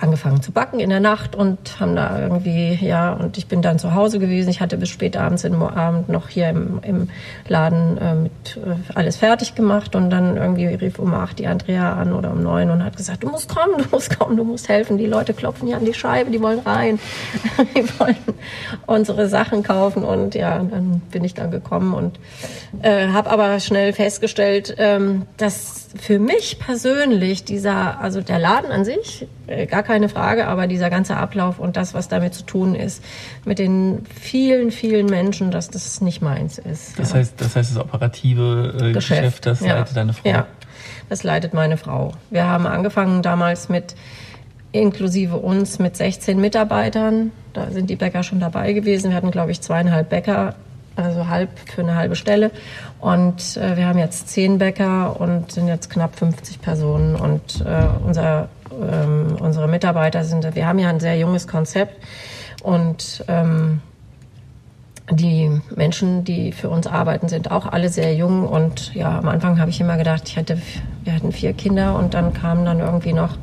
angefangen 0.01 0.43
zu 0.43 0.53
backen 0.53 0.81
in 0.81 0.91
der 0.91 1.01
Nacht 1.01 1.35
und 1.35 1.81
haben 1.81 1.97
da 1.97 2.21
irgendwie, 2.21 2.79
ja, 2.81 3.13
und 3.13 3.39
ich 3.39 3.47
bin 3.49 3.63
dann 3.63 3.79
zu 3.79 3.95
Hause 3.95 4.19
gewesen. 4.19 4.49
Ich 4.51 4.61
hatte 4.61 4.77
bis 4.77 4.89
spät 4.89 5.17
abends 5.17 5.45
im 5.45 5.63
Abend 5.63 6.09
noch 6.09 6.29
hier 6.29 6.49
im, 6.51 6.81
im 6.83 7.09
Laden 7.49 7.99
äh, 7.99 8.15
mit 8.15 8.33
äh, 8.57 8.77
alles 8.95 9.17
fertig 9.17 9.55
gemacht 9.55 9.95
und 9.95 10.11
dann 10.11 10.37
irgendwie 10.37 10.67
rief 10.67 10.99
um 10.99 11.15
acht 11.15 11.39
die 11.39 11.47
Andrea 11.47 11.95
an 11.95 12.13
oder 12.13 12.31
um 12.31 12.43
neun 12.43 12.71
und 12.71 12.85
hat 12.85 12.97
gesagt, 12.97 13.23
du 13.23 13.29
musst 13.29 13.49
kommen, 13.49 13.79
du 13.79 13.85
musst 13.91 14.19
kommen, 14.19 14.37
du 14.37 14.45
musst 14.45 14.69
helfen. 14.69 14.99
Die 14.99 15.07
Leute 15.07 15.35
klopfen 15.35 15.69
hier 15.69 15.77
an 15.77 15.85
die 15.85 15.95
Scheibe, 15.95 16.31
die 16.31 16.41
wollen 16.41 16.61
rein, 16.61 16.99
die 17.77 17.85
wollen 17.99 18.17
unsere 18.87 19.29
Sachen 19.29 19.63
kaufen 19.63 20.05
und 20.05 20.35
ja, 20.35 20.59
dann 20.59 21.01
bin 21.11 21.25
ich 21.25 21.35
dann 21.35 21.51
gekommen 21.51 21.95
und 21.95 22.19
äh, 22.83 23.09
habe 23.09 23.31
aber 23.31 23.61
schnell 23.61 23.93
festgestellt, 23.93 24.75
ähm, 24.79 25.27
dass 25.37 25.89
für 25.97 26.19
mich 26.19 26.59
persönlich 26.59 27.45
dieser, 27.45 28.01
also 28.01 28.21
der 28.21 28.39
Laden 28.39 28.71
an 28.71 28.85
sich, 28.85 29.27
äh, 29.47 29.67
gar 29.79 29.85
keine 29.85 30.09
Frage, 30.09 30.49
aber 30.49 30.67
dieser 30.67 30.91
ganze 30.91 31.17
Ablauf 31.17 31.61
und 31.61 31.77
das, 31.77 31.95
was 31.95 32.09
damit 32.09 32.35
zu 32.35 32.43
tun 32.43 32.75
ist, 32.75 33.03
mit 33.45 33.61
den 33.61 34.05
vielen, 34.13 34.73
vielen 34.73 35.07
Menschen, 35.07 35.53
dass 35.53 35.71
das 35.71 36.01
nicht 36.01 36.21
meins 36.21 36.59
ist. 36.59 36.99
Das 36.99 37.11
ja. 37.11 37.19
heißt, 37.19 37.41
das 37.41 37.55
heißt, 37.55 37.77
das 37.77 37.79
operative 37.79 38.75
äh, 38.75 38.93
Geschäft, 38.93 39.21
Geschäft, 39.21 39.47
das 39.47 39.61
ja. 39.61 39.77
leitet 39.77 39.97
deine 39.97 40.13
Frau. 40.15 40.29
Ja, 40.29 40.47
das 41.09 41.23
leitet 41.23 41.55
meine 41.55 41.77
Frau. 41.77 42.13
Wir 42.31 42.45
haben 42.45 42.67
angefangen 42.67 43.23
damals 43.23 43.69
mit 43.69 43.95
inklusive 44.73 45.37
uns 45.37 45.79
mit 45.79 45.97
16 45.97 46.41
Mitarbeitern. 46.41 47.31
Da 47.53 47.71
sind 47.71 47.89
die 47.89 47.97
Bäcker 47.97 48.25
schon 48.25 48.41
dabei 48.41 48.73
gewesen. 48.73 49.11
Wir 49.11 49.17
hatten, 49.17 49.31
glaube 49.31 49.53
ich, 49.53 49.61
zweieinhalb 49.61 50.09
Bäcker, 50.09 50.57
also 50.99 51.29
halb 51.29 51.51
für 51.59 51.83
eine 51.83 51.95
halbe 51.95 52.17
Stelle. 52.17 52.51
Und 53.01 53.57
äh, 53.57 53.77
wir 53.77 53.87
haben 53.87 53.99
jetzt 53.99 54.29
zehn 54.29 54.59
Bäcker 54.59 55.21
und 55.21 55.53
sind 55.53 55.69
jetzt 55.69 55.91
knapp 55.91 56.17
50 56.17 56.61
Personen. 56.61 57.15
Und 57.15 57.65
äh, 57.65 57.87
unser, 58.05 58.49
ähm, 58.73 59.37
unsere 59.41 59.69
Mitarbeiter 59.69 60.25
sind, 60.25 60.55
wir 60.55 60.67
haben 60.67 60.79
ja 60.79 60.89
ein 60.89 61.01
sehr 61.01 61.17
junges 61.19 61.47
Konzept. 61.47 62.03
Und 62.63 63.25
ähm, 63.29 63.81
die 65.11 65.51
Menschen, 65.75 66.25
die 66.25 66.53
für 66.53 66.69
uns 66.69 66.87
arbeiten, 66.87 67.29
sind 67.29 67.51
auch 67.51 67.67
alle 67.67 67.89
sehr 67.89 68.15
jung. 68.15 68.47
Und 68.47 68.95
ja, 68.95 69.19
am 69.19 69.29
Anfang 69.29 69.61
habe 69.61 69.71
ich 69.71 69.81
immer 69.81 69.97
gedacht, 69.97 70.25
ich 70.27 70.37
hatte, 70.37 70.61
wir 71.05 71.15
hatten 71.15 71.33
vier 71.33 71.53
Kinder 71.53 71.97
und 71.97 72.15
dann 72.15 72.33
kamen 72.33 72.65
dann 72.65 72.81
irgendwie 72.81 73.13
noch 73.13 73.39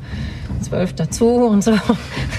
zwölf 0.62 0.92
dazu 0.94 1.26
und 1.26 1.62
so. 1.62 1.72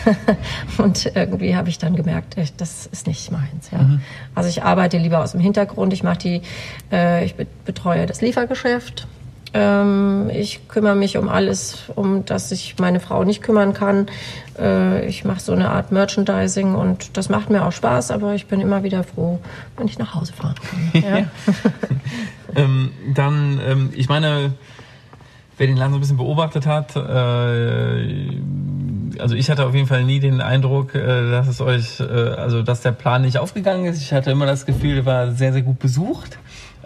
und 0.77 1.11
irgendwie 1.15 1.55
habe 1.55 1.69
ich 1.69 1.77
dann 1.77 1.95
gemerkt, 1.95 2.35
das 2.57 2.87
ist 2.87 3.07
nicht 3.07 3.31
meins. 3.31 3.71
Ja. 3.71 3.79
Mhm. 3.79 4.01
Also 4.35 4.49
ich 4.49 4.63
arbeite 4.63 4.97
lieber 4.97 5.23
aus 5.23 5.31
dem 5.31 5.41
Hintergrund. 5.41 5.93
Ich 5.93 6.03
mache 6.03 6.19
die, 6.19 6.41
äh, 6.91 7.25
ich 7.25 7.35
betreue 7.65 8.05
das 8.05 8.21
Liefergeschäft 8.21 9.07
ähm, 9.53 10.29
ich 10.33 10.67
kümmere 10.67 10.95
mich 10.95 11.17
um 11.17 11.29
alles, 11.29 11.89
um 11.95 12.25
das 12.25 12.49
sich 12.49 12.75
meine 12.79 12.99
Frau 12.99 13.23
nicht 13.23 13.41
kümmern 13.41 13.73
kann. 13.73 14.07
Äh, 14.59 15.07
ich 15.07 15.23
mache 15.23 15.39
so 15.39 15.53
eine 15.53 15.69
Art 15.69 15.91
Merchandising 15.91 16.75
und 16.75 17.17
das 17.17 17.29
macht 17.29 17.49
mir 17.49 17.65
auch 17.65 17.71
Spaß, 17.71 18.11
aber 18.11 18.35
ich 18.35 18.47
bin 18.47 18.61
immer 18.61 18.83
wieder 18.83 19.03
froh, 19.03 19.39
wenn 19.77 19.87
ich 19.87 19.97
nach 19.97 20.13
Hause 20.15 20.33
fahren 20.33 20.55
kann. 20.55 21.03
Ja. 21.07 21.25
ähm, 22.55 22.91
dann, 23.13 23.59
ähm, 23.65 23.89
ich 23.95 24.09
meine, 24.09 24.53
wer 25.57 25.67
den 25.67 25.77
Laden 25.77 25.91
so 25.91 25.97
ein 25.97 26.01
bisschen 26.01 26.17
beobachtet 26.17 26.65
hat, 26.65 26.95
äh, 26.95 28.29
also 29.19 29.35
ich 29.35 29.49
hatte 29.49 29.65
auf 29.65 29.73
jeden 29.73 29.87
Fall 29.87 30.03
nie 30.03 30.19
den 30.19 30.41
Eindruck, 30.41 30.95
äh, 30.95 31.31
dass 31.31 31.47
es 31.47 31.61
euch, 31.61 31.99
äh, 31.99 32.03
also 32.03 32.61
dass 32.61 32.81
der 32.81 32.91
Plan 32.91 33.21
nicht 33.21 33.37
aufgegangen 33.37 33.85
ist. 33.85 34.01
Ich 34.01 34.13
hatte 34.13 34.31
immer 34.31 34.45
das 34.45 34.65
Gefühl, 34.65 34.97
er 34.97 35.05
war 35.05 35.31
sehr, 35.31 35.53
sehr 35.53 35.61
gut 35.61 35.79
besucht. 35.79 36.37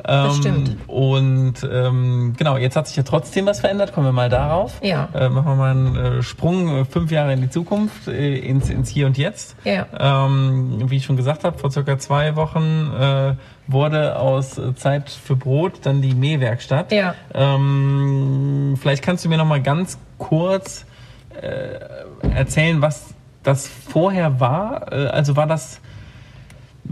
Das 0.04 0.36
ähm, 0.36 0.42
stimmt. 0.42 0.78
Und 0.88 1.54
ähm, 1.72 2.34
genau, 2.38 2.58
jetzt 2.58 2.76
hat 2.76 2.88
sich 2.88 2.96
ja 2.96 3.04
trotzdem 3.04 3.46
was 3.46 3.60
verändert. 3.60 3.94
Kommen 3.94 4.08
wir 4.08 4.12
mal 4.12 4.30
darauf. 4.30 4.80
Ja. 4.82 5.10
Äh, 5.14 5.30
machen 5.30 5.46
wir 5.46 5.56
mal 5.56 5.72
einen 5.72 5.96
äh, 5.96 6.24
Sprung 6.24 6.70
äh, 6.70 6.86
fünf 6.86 7.12
Jahre 7.12 7.34
in 7.34 7.42
die 7.42 7.50
Zukunft, 7.50 8.08
äh, 8.08 8.38
ins, 8.38 8.70
ins 8.70 8.90
Hier 8.90 9.08
und 9.08 9.18
Jetzt. 9.18 9.56
Ja. 9.64 9.86
Ähm, 9.98 10.90
wie 10.90 10.98
ich 10.98 11.06
schon 11.06 11.18
gesagt 11.18 11.44
habe, 11.44 11.58
vor 11.58 11.72
circa 11.72 11.98
zwei 12.00 12.36
Wochen 12.36 12.92
äh, 13.00 13.36
wurde 13.68 14.18
aus 14.18 14.60
Zeit 14.76 15.10
für 15.10 15.36
Brot 15.36 15.80
dann 15.84 16.02
die 16.02 16.16
Mähwerkstatt. 16.16 16.92
Ja. 16.92 17.16
Ähm, 17.34 18.78
vielleicht 18.80 19.04
kannst 19.04 19.26
du 19.26 19.30
mir 19.30 19.38
noch 19.38 19.46
mal 19.46 19.62
ganz 19.62 19.98
kurz 20.18 20.86
äh, 21.42 21.80
erzählen, 22.34 22.82
was 22.82 23.14
das 23.44 23.68
vorher 23.68 24.40
war. 24.40 24.92
Äh, 24.92 25.08
also 25.08 25.36
war 25.36 25.48
das 25.48 25.80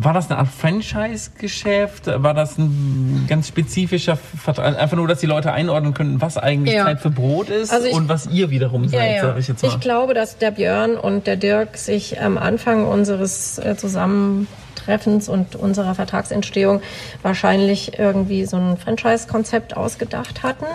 war 0.01 0.13
das 0.13 0.29
eine 0.29 0.39
Art 0.39 0.47
Franchise-Geschäft? 0.47 2.07
War 2.07 2.33
das 2.33 2.57
ein 2.57 3.25
ganz 3.27 3.49
spezifischer 3.49 4.15
Vertrag? 4.15 4.79
Einfach 4.79 4.95
nur, 4.95 5.09
dass 5.09 5.19
die 5.19 5.25
Leute 5.25 5.51
einordnen 5.51 5.93
können, 5.93 6.21
was 6.21 6.37
eigentlich 6.37 6.75
ja. 6.75 6.85
Zeit 6.85 7.01
für 7.01 7.09
Brot 7.09 7.49
ist 7.49 7.73
also 7.73 7.87
ich, 7.87 7.93
und 7.93 8.07
was 8.07 8.27
ihr 8.27 8.49
wiederum 8.49 8.87
seid, 8.87 8.99
ja, 8.99 9.15
ja. 9.15 9.21
sage 9.23 9.39
ich 9.41 9.49
jetzt 9.49 9.61
mal. 9.61 9.69
Ich 9.69 9.79
glaube, 9.81 10.13
dass 10.13 10.37
der 10.37 10.51
Björn 10.51 10.95
und 10.95 11.27
der 11.27 11.35
Dirk 11.35 11.75
sich 11.75 12.21
am 12.21 12.37
Anfang 12.37 12.85
unseres 12.85 13.57
äh, 13.57 13.75
Zusammentreffens 13.75 15.27
und 15.27 15.57
unserer 15.57 15.95
Vertragsentstehung 15.95 16.81
wahrscheinlich 17.21 17.99
irgendwie 17.99 18.45
so 18.45 18.55
ein 18.55 18.77
Franchise-Konzept 18.77 19.75
ausgedacht 19.75 20.43
hatten 20.43 20.65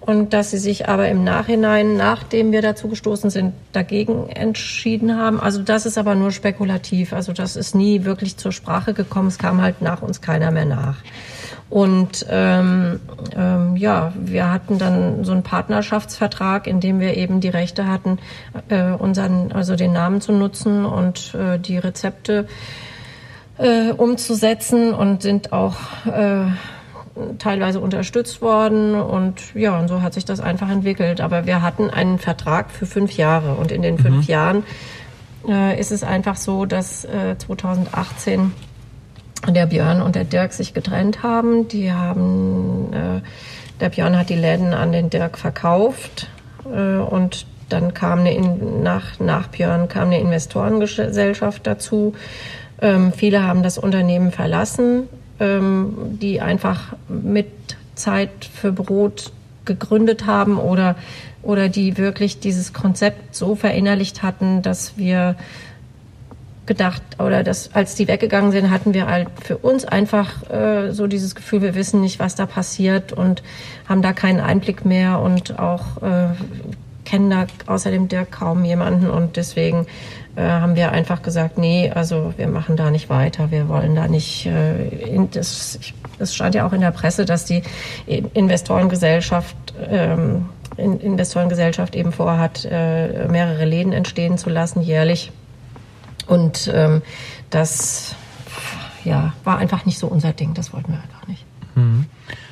und 0.00 0.32
dass 0.32 0.50
sie 0.50 0.58
sich 0.58 0.88
aber 0.88 1.08
im 1.08 1.24
Nachhinein, 1.24 1.96
nachdem 1.96 2.52
wir 2.52 2.62
dazu 2.62 2.88
gestoßen 2.88 3.28
sind, 3.28 3.52
dagegen 3.72 4.28
entschieden 4.30 5.16
haben. 5.16 5.38
Also 5.38 5.62
das 5.62 5.84
ist 5.84 5.98
aber 5.98 6.14
nur 6.14 6.30
spekulativ. 6.30 7.12
Also 7.12 7.32
das 7.32 7.54
ist 7.54 7.74
nie 7.74 8.04
wirklich 8.04 8.38
zur 8.38 8.50
Sprache 8.50 8.94
gekommen. 8.94 9.28
Es 9.28 9.38
kam 9.38 9.60
halt 9.60 9.82
nach 9.82 10.00
uns 10.00 10.20
keiner 10.22 10.50
mehr 10.50 10.64
nach. 10.64 10.96
Und 11.68 12.26
ähm, 12.28 12.98
ähm, 13.36 13.76
ja, 13.76 14.12
wir 14.16 14.50
hatten 14.50 14.78
dann 14.78 15.22
so 15.22 15.32
einen 15.32 15.44
Partnerschaftsvertrag, 15.44 16.66
in 16.66 16.80
dem 16.80 16.98
wir 16.98 17.16
eben 17.16 17.40
die 17.40 17.48
Rechte 17.48 17.86
hatten, 17.86 18.18
äh, 18.68 18.90
unseren, 18.90 19.52
also 19.52 19.76
den 19.76 19.92
Namen 19.92 20.20
zu 20.20 20.32
nutzen 20.32 20.84
und 20.84 21.34
äh, 21.34 21.58
die 21.58 21.78
Rezepte 21.78 22.48
äh, 23.58 23.92
umzusetzen 23.92 24.92
und 24.94 25.22
sind 25.22 25.52
auch 25.52 25.76
äh, 26.06 26.46
teilweise 27.38 27.80
unterstützt 27.80 28.42
worden 28.42 28.94
und 28.94 29.54
ja, 29.54 29.78
und 29.78 29.88
so 29.88 30.02
hat 30.02 30.14
sich 30.14 30.24
das 30.24 30.40
einfach 30.40 30.70
entwickelt. 30.70 31.20
Aber 31.20 31.46
wir 31.46 31.62
hatten 31.62 31.90
einen 31.90 32.18
Vertrag 32.18 32.70
für 32.70 32.86
fünf 32.86 33.16
Jahre 33.16 33.54
und 33.54 33.72
in 33.72 33.82
den 33.82 33.98
fünf 33.98 34.26
mhm. 34.26 34.32
Jahren 34.32 34.62
äh, 35.48 35.78
ist 35.78 35.92
es 35.92 36.02
einfach 36.02 36.36
so, 36.36 36.66
dass 36.66 37.04
äh, 37.04 37.36
2018 37.38 38.52
der 39.48 39.66
Björn 39.66 40.02
und 40.02 40.14
der 40.14 40.24
Dirk 40.24 40.52
sich 40.52 40.74
getrennt 40.74 41.22
haben. 41.22 41.68
Die 41.68 41.92
haben, 41.92 42.92
äh, 42.92 43.20
der 43.80 43.88
Björn 43.88 44.18
hat 44.18 44.28
die 44.28 44.36
Läden 44.36 44.74
an 44.74 44.92
den 44.92 45.10
Dirk 45.10 45.38
verkauft 45.38 46.28
äh, 46.64 46.98
und 46.98 47.46
dann 47.68 47.94
kam 47.94 48.20
eine, 48.20 48.38
nach, 48.38 49.20
nach 49.20 49.48
Björn 49.48 49.88
kam 49.88 50.08
eine 50.08 50.20
Investorengesellschaft 50.20 51.66
dazu. 51.66 52.14
Ähm, 52.82 53.12
viele 53.12 53.44
haben 53.44 53.62
das 53.62 53.78
Unternehmen 53.78 54.32
verlassen 54.32 55.08
ähm, 55.40 56.18
die 56.20 56.40
einfach 56.40 56.94
mit 57.08 57.48
Zeit 57.94 58.44
für 58.44 58.72
Brot 58.72 59.32
gegründet 59.64 60.26
haben 60.26 60.58
oder, 60.58 60.96
oder 61.42 61.68
die 61.68 61.98
wirklich 61.98 62.40
dieses 62.40 62.72
Konzept 62.72 63.34
so 63.34 63.54
verinnerlicht 63.54 64.22
hatten, 64.22 64.62
dass 64.62 64.96
wir 64.96 65.36
gedacht 66.66 67.02
oder 67.18 67.42
dass 67.42 67.74
als 67.74 67.96
die 67.96 68.06
weggegangen 68.06 68.52
sind, 68.52 68.70
hatten 68.70 68.94
wir 68.94 69.08
halt 69.08 69.28
für 69.42 69.58
uns 69.58 69.84
einfach 69.84 70.48
äh, 70.50 70.92
so 70.92 71.08
dieses 71.08 71.34
Gefühl, 71.34 71.62
wir 71.62 71.74
wissen 71.74 72.00
nicht, 72.00 72.20
was 72.20 72.36
da 72.36 72.46
passiert 72.46 73.12
und 73.12 73.42
haben 73.88 74.02
da 74.02 74.12
keinen 74.12 74.38
Einblick 74.38 74.84
mehr 74.84 75.18
und 75.18 75.58
auch 75.58 76.00
äh, 76.00 76.28
kennen 77.04 77.28
da 77.28 77.46
außerdem 77.66 78.06
Dirk 78.06 78.30
kaum 78.30 78.64
jemanden 78.64 79.10
und 79.10 79.36
deswegen 79.36 79.86
äh, 80.36 80.42
haben 80.42 80.76
wir 80.76 80.92
einfach 80.92 81.22
gesagt, 81.22 81.58
nee, 81.58 81.90
also 81.90 82.32
wir 82.36 82.48
machen 82.48 82.76
da 82.76 82.90
nicht 82.90 83.08
weiter, 83.10 83.50
wir 83.50 83.68
wollen 83.68 83.94
da 83.94 84.08
nicht, 84.08 84.46
äh, 84.46 84.88
in, 84.88 85.30
das, 85.30 85.78
das 86.18 86.34
stand 86.34 86.54
ja 86.54 86.66
auch 86.66 86.72
in 86.72 86.80
der 86.80 86.92
Presse, 86.92 87.24
dass 87.24 87.44
die 87.44 87.62
Investorengesellschaft, 88.06 89.56
ähm, 89.88 90.48
in, 90.76 91.00
Investorengesellschaft 91.00 91.96
eben 91.96 92.12
vorhat, 92.12 92.66
äh, 92.70 93.28
mehrere 93.28 93.64
Läden 93.64 93.92
entstehen 93.92 94.38
zu 94.38 94.50
lassen 94.50 94.82
jährlich 94.82 95.32
und 96.26 96.70
ähm, 96.72 97.02
das 97.50 98.14
ja, 99.04 99.32
war 99.44 99.58
einfach 99.58 99.84
nicht 99.86 99.98
so 99.98 100.06
unser 100.06 100.32
Ding, 100.32 100.54
das 100.54 100.72
wollten 100.72 100.92
wir 100.92 101.02
einfach 101.02 101.26
nicht. 101.26 101.44
Mhm. 101.74 102.06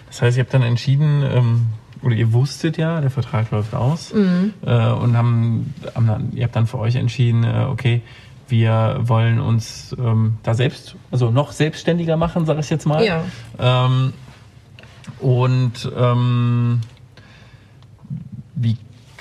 Das 0.08 0.22
heißt, 0.22 0.36
ihr 0.36 0.42
habt 0.42 0.54
dann 0.54 0.62
entschieden, 0.62 1.22
ähm 1.22 1.66
oder 2.02 2.14
ihr 2.14 2.32
wusstet 2.32 2.76
ja, 2.76 3.00
der 3.00 3.10
Vertrag 3.10 3.50
läuft 3.50 3.74
aus 3.74 4.12
mhm. 4.12 4.52
äh, 4.64 4.90
und 4.90 5.16
haben, 5.16 5.74
haben, 5.94 6.32
ihr 6.34 6.44
habt 6.44 6.56
dann 6.56 6.66
für 6.66 6.78
euch 6.78 6.96
entschieden, 6.96 7.44
äh, 7.44 7.66
okay, 7.68 8.02
wir 8.48 9.00
wollen 9.02 9.40
uns 9.40 9.94
ähm, 9.98 10.38
da 10.42 10.54
selbst, 10.54 10.96
also 11.10 11.30
noch 11.30 11.52
selbstständiger 11.52 12.16
machen, 12.16 12.46
sage 12.46 12.60
ich 12.60 12.70
jetzt 12.70 12.86
mal. 12.86 13.04
Ja. 13.04 13.24
Ähm, 13.58 14.12
und 15.20 15.90
ähm, 15.96 16.80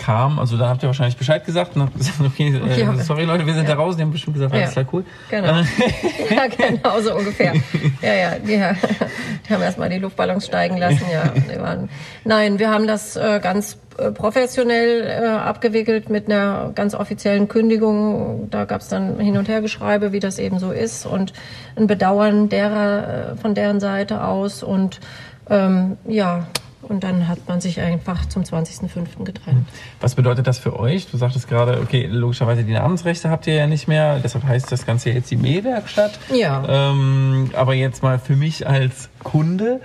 kam, 0.07 0.39
also 0.39 0.55
da 0.55 0.69
habt 0.69 0.81
ihr 0.83 0.87
wahrscheinlich 0.87 1.17
Bescheid 1.17 1.45
gesagt 1.45 1.75
und 1.75 1.81
habt 1.81 1.97
gesagt, 1.97 2.21
okay, 2.25 2.55
äh, 2.65 2.79
Ja. 2.79 2.95
sorry 2.95 3.25
Leute, 3.25 3.45
wir 3.45 3.53
sind 3.53 3.67
da 3.67 3.73
raus. 3.73 3.97
Die 3.97 4.03
haben 4.03 4.11
bestimmt 4.11 4.35
gesagt, 4.35 4.53
alles 4.53 4.73
Ja. 4.73 4.83
klar, 4.83 4.85
cool. 4.93 5.05
Genau. 5.29 5.47
ja, 6.29 6.47
genau, 6.47 7.01
so 7.01 7.13
ungefähr. 7.13 7.53
Ja, 8.01 8.13
ja, 8.13 8.31
die, 8.39 8.45
die 9.49 9.53
haben 9.53 9.61
erstmal 9.61 9.89
die 9.89 9.97
Luftballons 9.97 10.45
steigen 10.45 10.77
lassen, 10.77 11.03
ja. 11.11 11.61
Waren, 11.61 11.89
nein, 12.23 12.57
wir 12.57 12.69
haben 12.69 12.87
das 12.87 13.17
äh, 13.17 13.41
ganz 13.43 13.79
äh, 13.97 14.11
professionell 14.11 15.23
äh, 15.23 15.27
abgewickelt 15.27 16.09
mit 16.09 16.27
einer 16.31 16.71
ganz 16.73 16.95
offiziellen 16.95 17.49
Kündigung. 17.49 18.47
Da 18.49 18.63
gab 18.63 18.79
es 18.79 18.87
dann 18.87 19.19
Hin- 19.19 19.35
und 19.35 19.49
Hergeschreibe, 19.49 20.13
wie 20.13 20.21
das 20.21 20.39
eben 20.39 20.59
so 20.59 20.71
ist 20.71 21.05
und 21.05 21.33
ein 21.75 21.85
Bedauern 21.87 22.47
derer 22.47 23.33
äh, 23.33 23.35
von 23.35 23.55
deren 23.55 23.81
Seite 23.81 24.23
aus 24.23 24.63
und 24.63 25.01
ähm, 25.49 25.97
ja, 26.07 26.47
und 26.89 27.03
dann 27.03 27.27
hat 27.27 27.39
man 27.47 27.59
sich 27.61 27.79
einfach 27.81 28.25
zum 28.27 28.43
20.05. 28.43 29.23
getrennt. 29.23 29.67
Was 29.99 30.15
bedeutet 30.15 30.47
das 30.47 30.57
für 30.59 30.79
euch? 30.79 31.07
Du 31.11 31.17
sagtest 31.17 31.47
gerade, 31.47 31.79
okay, 31.81 32.07
logischerweise 32.07 32.63
die 32.63 32.73
Namensrechte 32.73 33.29
habt 33.29 33.47
ihr 33.47 33.53
ja 33.55 33.67
nicht 33.67 33.87
mehr, 33.87 34.19
deshalb 34.23 34.45
heißt 34.45 34.71
das 34.71 34.85
Ganze 34.85 35.11
jetzt 35.11 35.29
die 35.31 35.37
Mähwerkstatt. 35.37 36.19
Ja. 36.33 36.63
Ähm, 36.91 37.51
aber 37.53 37.73
jetzt 37.73 38.03
mal 38.03 38.19
für 38.19 38.35
mich 38.35 38.67
als 38.67 39.09
Kunde, 39.23 39.81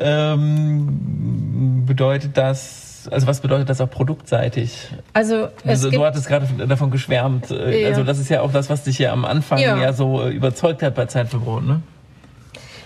ähm, 0.00 1.84
bedeutet 1.86 2.36
das, 2.36 3.08
also 3.10 3.26
was 3.26 3.40
bedeutet 3.40 3.68
das 3.68 3.80
auch 3.80 3.90
produktseitig? 3.90 4.88
Also 5.12 5.48
es 5.64 5.84
Also, 5.84 5.90
du 5.90 6.04
hattest 6.04 6.28
gerade 6.28 6.46
davon 6.66 6.90
geschwärmt. 6.90 7.50
äh, 7.50 7.82
Ja. 7.82 7.88
Also 7.88 8.04
das 8.04 8.18
ist 8.18 8.28
ja 8.28 8.40
auch 8.42 8.52
das, 8.52 8.70
was 8.70 8.84
dich 8.84 8.98
ja 8.98 9.12
am 9.12 9.24
Anfang 9.24 9.58
ja, 9.58 9.76
Ja. 9.80 9.92
so 9.92 10.28
überzeugt 10.28 10.82
hat 10.82 10.94
bei 10.94 11.06
Zeit 11.06 11.28
für 11.28 11.38
Brot, 11.38 11.64
ne? 11.64 11.80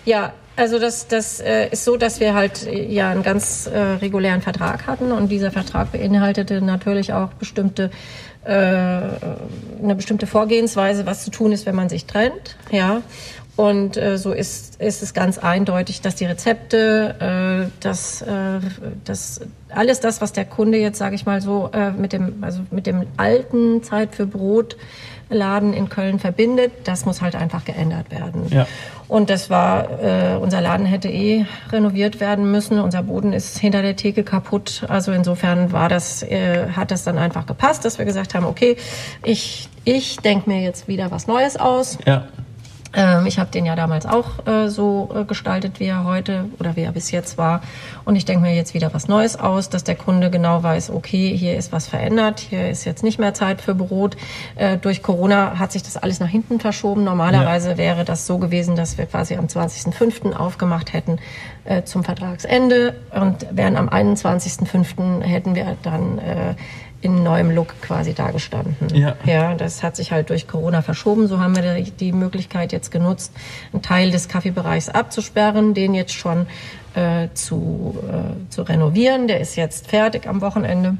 Ja, 0.04 0.32
also 0.56 0.78
das, 0.78 1.06
das 1.06 1.40
äh, 1.40 1.68
ist 1.68 1.84
so, 1.84 1.96
dass 1.96 2.18
wir 2.20 2.34
halt 2.34 2.66
äh, 2.66 2.86
ja 2.90 3.10
einen 3.10 3.22
ganz 3.22 3.66
äh, 3.66 3.78
regulären 3.78 4.40
Vertrag 4.40 4.86
hatten 4.86 5.12
und 5.12 5.28
dieser 5.28 5.50
Vertrag 5.50 5.92
beinhaltete 5.92 6.60
natürlich 6.62 7.12
auch 7.12 7.28
bestimmte 7.34 7.90
äh, 8.44 8.48
eine 8.48 9.94
bestimmte 9.96 10.26
Vorgehensweise, 10.26 11.04
was 11.04 11.24
zu 11.24 11.30
tun 11.30 11.52
ist, 11.52 11.66
wenn 11.66 11.74
man 11.74 11.88
sich 11.88 12.06
trennt, 12.06 12.56
ja. 12.70 13.02
Und 13.56 13.96
äh, 13.96 14.18
so 14.18 14.32
ist, 14.32 14.80
ist 14.82 15.02
es 15.02 15.14
ganz 15.14 15.38
eindeutig, 15.38 16.02
dass 16.02 16.14
die 16.14 16.26
Rezepte, 16.26 17.66
äh, 17.68 17.70
dass, 17.80 18.20
äh, 18.20 18.60
dass 19.04 19.40
alles 19.70 20.00
das, 20.00 20.20
was 20.20 20.32
der 20.32 20.44
Kunde 20.44 20.76
jetzt, 20.76 20.98
sage 20.98 21.14
ich 21.14 21.24
mal 21.24 21.40
so, 21.40 21.70
äh, 21.72 21.90
mit 21.90 22.12
dem 22.12 22.44
also 22.44 22.60
mit 22.70 22.86
dem 22.86 23.06
alten 23.16 23.82
Zeit 23.82 24.14
für 24.14 24.26
Brot 24.26 24.76
Laden 25.28 25.72
in 25.72 25.88
Köln 25.88 26.18
verbindet, 26.18 26.70
das 26.84 27.04
muss 27.04 27.20
halt 27.20 27.34
einfach 27.34 27.64
geändert 27.64 28.10
werden. 28.10 28.46
Ja. 28.50 28.66
Und 29.08 29.30
das 29.30 29.50
war, 29.50 30.02
äh, 30.02 30.36
unser 30.36 30.60
Laden 30.60 30.84
hätte 30.84 31.08
eh 31.08 31.46
renoviert 31.70 32.18
werden 32.18 32.50
müssen. 32.50 32.80
Unser 32.80 33.04
Boden 33.04 33.32
ist 33.32 33.58
hinter 33.58 33.82
der 33.82 33.96
Theke 33.96 34.24
kaputt. 34.24 34.84
Also 34.88 35.12
insofern 35.12 35.70
war 35.72 35.88
das, 35.88 36.22
äh, 36.22 36.68
hat 36.74 36.90
das 36.90 37.04
dann 37.04 37.16
einfach 37.18 37.46
gepasst, 37.46 37.84
dass 37.84 37.98
wir 37.98 38.04
gesagt 38.04 38.34
haben, 38.34 38.44
okay, 38.46 38.76
ich, 39.24 39.68
ich 39.84 40.16
denke 40.18 40.50
mir 40.50 40.60
jetzt 40.62 40.88
wieder 40.88 41.10
was 41.10 41.26
Neues 41.26 41.56
aus. 41.56 41.98
Ja. 42.04 42.26
Ähm, 42.96 43.26
ich 43.26 43.38
habe 43.38 43.50
den 43.50 43.66
ja 43.66 43.76
damals 43.76 44.06
auch 44.06 44.46
äh, 44.46 44.68
so 44.68 45.10
äh, 45.14 45.24
gestaltet, 45.24 45.78
wie 45.78 45.84
er 45.84 46.04
heute 46.04 46.46
oder 46.58 46.74
wie 46.76 46.80
er 46.80 46.92
bis 46.92 47.10
jetzt 47.10 47.36
war. 47.36 47.60
Und 48.06 48.16
ich 48.16 48.24
denke 48.24 48.42
mir 48.42 48.54
jetzt 48.54 48.72
wieder 48.72 48.92
was 48.94 49.06
Neues 49.06 49.38
aus, 49.38 49.68
dass 49.68 49.84
der 49.84 49.96
Kunde 49.96 50.30
genau 50.30 50.62
weiß, 50.62 50.90
okay, 50.90 51.36
hier 51.36 51.56
ist 51.56 51.72
was 51.72 51.86
verändert, 51.86 52.40
hier 52.40 52.70
ist 52.70 52.86
jetzt 52.86 53.04
nicht 53.04 53.18
mehr 53.18 53.34
Zeit 53.34 53.60
für 53.60 53.74
Brot. 53.74 54.16
Äh, 54.56 54.78
durch 54.78 55.02
Corona 55.02 55.58
hat 55.58 55.72
sich 55.72 55.82
das 55.82 55.98
alles 55.98 56.18
nach 56.18 56.28
hinten 56.28 56.58
verschoben. 56.58 57.04
Normalerweise 57.04 57.76
wäre 57.76 58.04
das 58.04 58.26
so 58.26 58.38
gewesen, 58.38 58.76
dass 58.76 58.96
wir 58.96 59.04
quasi 59.04 59.36
am 59.36 59.46
20.05. 59.46 60.32
aufgemacht 60.32 60.94
hätten 60.94 61.18
äh, 61.64 61.82
zum 61.82 62.02
Vertragsende 62.02 62.94
und 63.14 63.46
wären 63.50 63.76
am 63.76 63.90
21.05. 63.90 65.22
hätten 65.22 65.54
wir 65.54 65.76
dann 65.82 66.18
äh, 66.18 66.54
in 67.02 67.22
neuem 67.22 67.50
Look 67.50 67.80
quasi 67.82 68.14
dagestanden. 68.14 68.74
Ja. 68.94 69.14
ja, 69.24 69.54
das 69.54 69.82
hat 69.82 69.96
sich 69.96 70.12
halt 70.12 70.30
durch 70.30 70.48
Corona 70.48 70.82
verschoben. 70.82 71.28
So 71.28 71.38
haben 71.40 71.54
wir 71.54 71.82
die- 71.82 72.12
Möglichkeit 72.12 72.72
jetzt 72.72 72.90
genutzt, 72.90 73.32
einen 73.72 73.82
Teil 73.82 74.10
des 74.10 74.28
Kaffeebereichs 74.28 74.88
abzusperren, 74.88 75.74
den 75.74 75.94
jetzt 75.94 76.14
schon 76.14 76.46
äh, 76.94 77.28
zu, 77.34 77.96
äh, 78.08 78.50
zu 78.50 78.62
renovieren. 78.62 79.28
Der 79.28 79.40
ist 79.40 79.56
jetzt 79.56 79.88
fertig 79.88 80.26
am 80.26 80.40
Wochenende. 80.40 80.96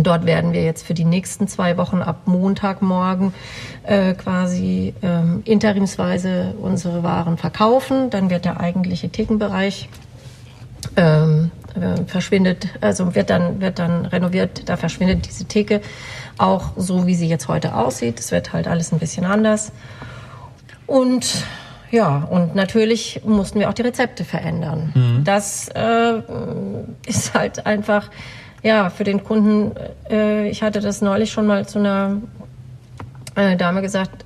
Dort 0.00 0.26
werden 0.26 0.52
wir 0.52 0.62
jetzt 0.62 0.86
für 0.86 0.94
die 0.94 1.04
nächsten 1.04 1.48
zwei 1.48 1.76
Wochen 1.76 2.02
ab 2.02 2.22
Montagmorgen 2.26 3.34
äh, 3.82 4.12
quasi 4.14 4.94
ähm, 5.02 5.42
interimsweise 5.44 6.54
unsere 6.62 7.02
Waren 7.02 7.36
verkaufen. 7.36 8.10
Dann 8.10 8.30
wird 8.30 8.44
der 8.44 8.60
eigentliche 8.60 9.08
Thekenbereich 9.08 9.88
ähm, 10.96 11.50
äh, 11.56 11.57
verschwindet, 12.06 12.68
also 12.80 13.14
wird 13.14 13.30
dann, 13.30 13.60
wird 13.60 13.78
dann 13.78 14.06
renoviert, 14.06 14.68
da 14.68 14.76
verschwindet 14.76 15.26
diese 15.26 15.44
Theke 15.44 15.80
auch 16.38 16.72
so, 16.76 17.06
wie 17.06 17.14
sie 17.14 17.28
jetzt 17.28 17.48
heute 17.48 17.74
aussieht. 17.74 18.18
Es 18.20 18.32
wird 18.32 18.52
halt 18.52 18.68
alles 18.68 18.92
ein 18.92 18.98
bisschen 18.98 19.24
anders. 19.24 19.72
Und 20.86 21.44
ja, 21.90 22.26
und 22.30 22.54
natürlich 22.54 23.22
mussten 23.24 23.60
wir 23.60 23.68
auch 23.68 23.74
die 23.74 23.82
Rezepte 23.82 24.24
verändern. 24.24 24.92
Das 25.24 25.68
äh, 25.68 26.22
ist 27.06 27.34
halt 27.34 27.66
einfach, 27.66 28.10
ja, 28.62 28.90
für 28.90 29.04
den 29.04 29.24
Kunden, 29.24 29.72
äh, 30.10 30.48
ich 30.48 30.62
hatte 30.62 30.80
das 30.80 31.00
neulich 31.00 31.30
schon 31.30 31.46
mal 31.46 31.66
zu 31.66 31.78
einer 31.78 32.18
äh, 33.34 33.56
Dame 33.56 33.82
gesagt, 33.82 34.24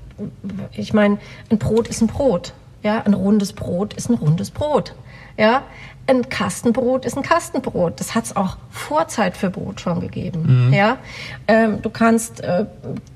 ich 0.72 0.92
meine, 0.92 1.18
ein 1.50 1.58
Brot 1.58 1.88
ist 1.88 2.00
ein 2.00 2.06
Brot. 2.08 2.52
Ja, 2.82 3.02
ein 3.02 3.14
rundes 3.14 3.52
Brot 3.52 3.94
ist 3.94 4.10
ein 4.10 4.14
rundes 4.14 4.50
Brot. 4.50 4.94
Ja, 5.36 5.62
ein 6.06 6.28
Kastenbrot 6.28 7.04
ist 7.04 7.16
ein 7.16 7.22
Kastenbrot. 7.22 8.00
Das 8.00 8.14
hat 8.14 8.24
es 8.24 8.36
auch 8.36 8.56
vor 8.70 9.06
Zeit 9.08 9.36
für 9.36 9.50
Brot 9.50 9.80
schon 9.80 10.00
gegeben. 10.00 10.70
Ja, 10.72 10.98
ähm, 11.46 11.80
du 11.80 11.90
kannst 11.90 12.40
äh, 12.40 12.66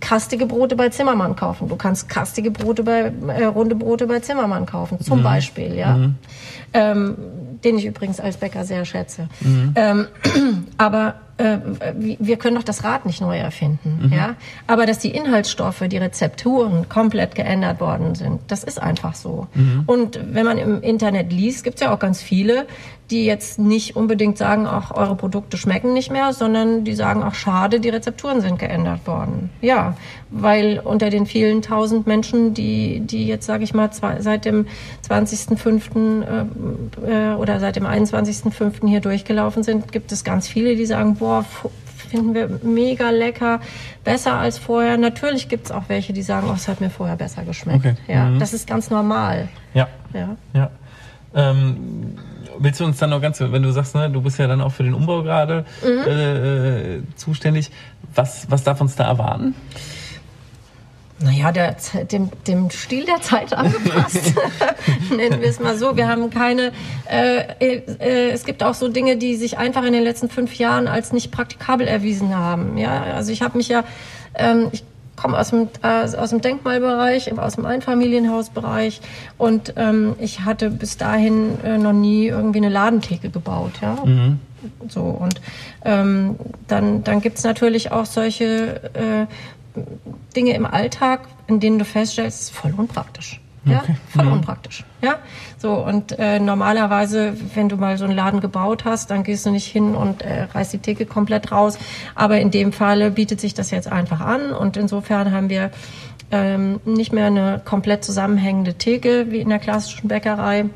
kastige 0.00 0.46
Brote 0.46 0.76
bei 0.76 0.88
Zimmermann 0.88 1.34
kaufen. 1.34 1.68
Du 1.68 1.76
kannst 1.76 2.08
kastige 2.08 2.50
Brote 2.50 2.84
bei 2.84 3.12
äh, 3.28 3.44
runde 3.44 3.74
Brote 3.74 4.06
bei 4.06 4.20
Zimmermann 4.20 4.66
kaufen, 4.66 5.00
zum 5.00 5.22
Beispiel. 5.22 5.74
Ja, 5.74 6.10
ähm, 6.72 7.16
den 7.64 7.78
ich 7.78 7.86
übrigens 7.86 8.20
als 8.20 8.36
Bäcker 8.36 8.64
sehr 8.64 8.84
schätze. 8.84 9.28
Ähm, 9.74 10.06
aber 10.78 11.14
äh, 11.38 11.58
wir 11.96 12.36
können 12.36 12.56
doch 12.56 12.62
das 12.62 12.84
Rad 12.84 13.06
nicht 13.06 13.20
neu 13.20 13.36
erfinden, 13.36 14.10
ja. 14.14 14.36
Aber 14.66 14.86
dass 14.86 14.98
die 14.98 15.10
Inhaltsstoffe, 15.10 15.84
die 15.86 15.98
Rezepturen 15.98 16.88
komplett 16.88 17.34
geändert 17.34 17.80
worden 17.80 18.14
sind, 18.14 18.40
das 18.48 18.64
ist 18.64 18.80
einfach 18.80 19.14
so. 19.14 19.46
Und 19.86 20.18
wenn 20.32 20.44
man 20.44 20.58
im 20.58 20.82
Internet 20.82 21.32
liest, 21.32 21.64
gibt 21.64 21.76
es 21.76 21.82
ja 21.82 21.92
auch 21.94 21.98
ganz 21.98 22.22
viele, 22.22 22.66
die 23.10 23.24
jetzt 23.24 23.58
nicht 23.60 23.94
unbedingt 23.94 24.36
sagen, 24.36 24.66
auch 24.66 24.90
eure 24.90 25.14
Produkte 25.14 25.56
schmecken 25.56 25.92
nicht 25.92 26.10
mehr, 26.10 26.32
sondern 26.32 26.82
die 26.82 26.94
sagen 26.94 27.22
auch 27.22 27.34
schade, 27.34 27.78
die 27.78 27.88
Rezepturen 27.88 28.40
sind 28.40 28.58
geändert 28.58 29.06
worden. 29.06 29.50
Ja, 29.60 29.96
weil 30.30 30.80
unter 30.82 31.08
den 31.08 31.24
vielen 31.26 31.62
tausend 31.62 32.08
Menschen, 32.08 32.52
die 32.52 32.98
die 33.00 33.26
jetzt 33.28 33.46
sage 33.46 33.62
ich 33.62 33.74
mal 33.74 33.92
zwei, 33.92 34.20
seit 34.22 34.44
dem 34.44 34.66
20.05. 35.08 36.22
Äh, 37.06 37.32
äh, 37.32 37.34
oder 37.34 37.60
seit 37.60 37.76
dem 37.76 37.86
21.05. 37.86 38.88
hier 38.88 39.00
durchgelaufen 39.00 39.62
sind, 39.62 39.92
gibt 39.92 40.12
es 40.12 40.24
ganz 40.24 40.48
viele, 40.48 40.76
die 40.76 40.86
sagen, 40.86 41.16
boah, 41.16 41.44
finden 42.08 42.34
wir 42.34 42.60
mega 42.62 43.10
lecker, 43.10 43.60
besser 44.04 44.34
als 44.34 44.58
vorher. 44.58 44.96
Natürlich 44.96 45.48
gibt 45.48 45.66
es 45.66 45.72
auch 45.72 45.84
welche, 45.88 46.12
die 46.12 46.22
sagen, 46.22 46.48
oh, 46.50 46.54
es 46.54 46.68
hat 46.68 46.80
mir 46.80 46.90
vorher 46.90 47.16
besser 47.16 47.42
geschmeckt. 47.44 47.84
Okay. 47.86 47.94
Ja, 48.08 48.26
Mhm. 48.26 48.38
das 48.38 48.52
ist 48.52 48.66
ganz 48.68 48.90
normal. 48.90 49.48
Ja. 49.74 49.88
Ja. 50.14 50.36
Ja. 50.54 50.70
Ähm, 51.34 52.16
willst 52.58 52.80
du 52.80 52.84
uns 52.84 52.98
dann 52.98 53.10
noch 53.10 53.20
ganz, 53.20 53.40
wenn 53.40 53.62
du 53.62 53.70
sagst, 53.70 53.94
ne, 53.94 54.10
du 54.10 54.20
bist 54.22 54.38
ja 54.38 54.46
dann 54.46 54.60
auch 54.60 54.72
für 54.72 54.82
den 54.82 54.94
Umbau 54.94 55.22
gerade 55.22 55.64
äh, 55.84 56.96
äh, 56.96 57.02
zuständig, 57.16 57.70
was, 58.14 58.50
was 58.50 58.64
darf 58.64 58.80
uns 58.80 58.96
da 58.96 59.04
erwarten? 59.04 59.54
Naja, 61.18 61.50
der, 61.50 61.76
dem, 62.10 62.30
dem 62.46 62.68
Stil 62.68 63.06
der 63.06 63.22
Zeit 63.22 63.54
angepasst. 63.54 64.34
Nennen 65.16 65.40
wir 65.40 65.48
es 65.48 65.60
mal 65.60 65.78
so. 65.78 65.96
Wir 65.96 66.08
haben 66.08 66.28
keine, 66.28 66.72
äh, 67.10 67.76
äh, 67.78 68.30
es 68.30 68.44
gibt 68.44 68.62
auch 68.62 68.74
so 68.74 68.88
Dinge, 68.88 69.16
die 69.16 69.36
sich 69.36 69.56
einfach 69.56 69.84
in 69.84 69.94
den 69.94 70.02
letzten 70.02 70.28
fünf 70.28 70.54
Jahren 70.56 70.88
als 70.88 71.14
nicht 71.14 71.32
praktikabel 71.32 71.88
erwiesen 71.88 72.36
haben. 72.36 72.76
Ja, 72.76 73.02
also 73.02 73.32
ich 73.32 73.40
habe 73.40 73.56
mich 73.56 73.68
ja, 73.68 73.84
ähm, 74.34 74.68
ich 74.72 74.84
komme 75.16 75.38
aus 75.38 75.50
dem, 75.50 75.68
äh, 75.82 76.04
aus 76.16 76.30
dem 76.30 76.40
Denkmalbereich, 76.40 77.36
aus 77.38 77.56
dem 77.56 77.66
Einfamilienhausbereich 77.66 79.00
und 79.38 79.74
ähm, 79.76 80.14
ich 80.18 80.44
hatte 80.44 80.70
bis 80.70 80.96
dahin 80.96 81.58
äh, 81.64 81.78
noch 81.78 81.92
nie 81.92 82.26
irgendwie 82.26 82.58
eine 82.58 82.68
Ladentheke 82.68 83.30
gebaut. 83.30 83.72
Ja. 83.80 83.96
So, 84.88 85.02
und 85.02 85.40
ähm, 85.84 86.36
dann, 86.66 87.04
dann 87.04 87.20
gibt's 87.20 87.44
natürlich 87.44 87.92
auch 87.92 88.06
solche 88.06 88.80
äh, 88.94 89.26
Dinge 90.34 90.54
im 90.54 90.66
Alltag, 90.66 91.28
in 91.46 91.60
denen 91.60 91.78
du 91.78 91.84
feststellst, 91.84 92.40
es 92.40 92.48
ist 92.48 92.56
voll 92.56 92.74
unpraktisch. 92.76 93.40
Ja, 93.66 93.82
voll 94.08 94.26
unpraktisch. 94.28 94.84
Ja, 95.02 95.16
so 95.58 95.74
und 95.74 96.18
äh, 96.18 96.38
normalerweise, 96.38 97.34
wenn 97.54 97.68
du 97.68 97.76
mal 97.76 97.98
so 97.98 98.04
einen 98.04 98.14
Laden 98.14 98.40
gebaut 98.40 98.84
hast, 98.84 99.10
dann 99.10 99.24
gehst 99.24 99.44
du 99.44 99.50
nicht 99.50 99.66
hin 99.66 99.94
und 99.94 100.22
äh, 100.22 100.44
reißt 100.44 100.72
die 100.72 100.78
Theke 100.78 101.06
komplett 101.06 101.50
raus. 101.52 101.78
Aber 102.14 102.40
in 102.40 102.50
dem 102.50 102.72
Falle 102.72 103.10
bietet 103.10 103.40
sich 103.40 103.54
das 103.54 103.70
jetzt 103.70 103.90
einfach 103.90 104.20
an 104.20 104.52
und 104.52 104.76
insofern 104.76 105.32
haben 105.32 105.48
wir 105.48 105.70
ähm, 106.30 106.80
nicht 106.84 107.12
mehr 107.12 107.26
eine 107.26 107.60
komplett 107.64 108.04
zusammenhängende 108.04 108.74
Theke 108.74 109.26
wie 109.30 109.38
in 109.38 109.48
der 109.48 109.58
klassischen 109.58 110.08
Bäckerei, 110.08 110.66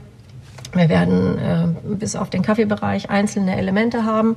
Wir 0.73 0.89
werden 0.89 1.39
äh, 1.39 1.95
bis 1.95 2.17
auf 2.17 2.31
den 2.31 2.43
Kaffeebereich 2.43 3.11
einzelne 3.11 3.57
Elemente 3.57 4.05
haben. 4.05 4.37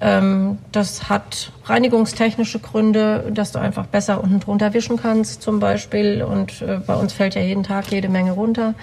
Ähm, 0.00 0.58
das 0.72 1.08
hat 1.08 1.52
reinigungstechnische 1.64 2.60
Gründe, 2.60 3.30
dass 3.32 3.52
du 3.52 3.58
einfach 3.58 3.86
besser 3.86 4.22
unten 4.22 4.40
drunter 4.40 4.72
wischen 4.74 4.96
kannst 4.96 5.42
zum 5.42 5.60
Beispiel. 5.60 6.22
Und 6.22 6.62
äh, 6.62 6.78
bei 6.86 6.94
uns 6.94 7.12
fällt 7.12 7.34
ja 7.34 7.40
jeden 7.40 7.64
Tag 7.64 7.90
jede 7.90 8.08
Menge 8.08 8.32
runter. 8.32 8.74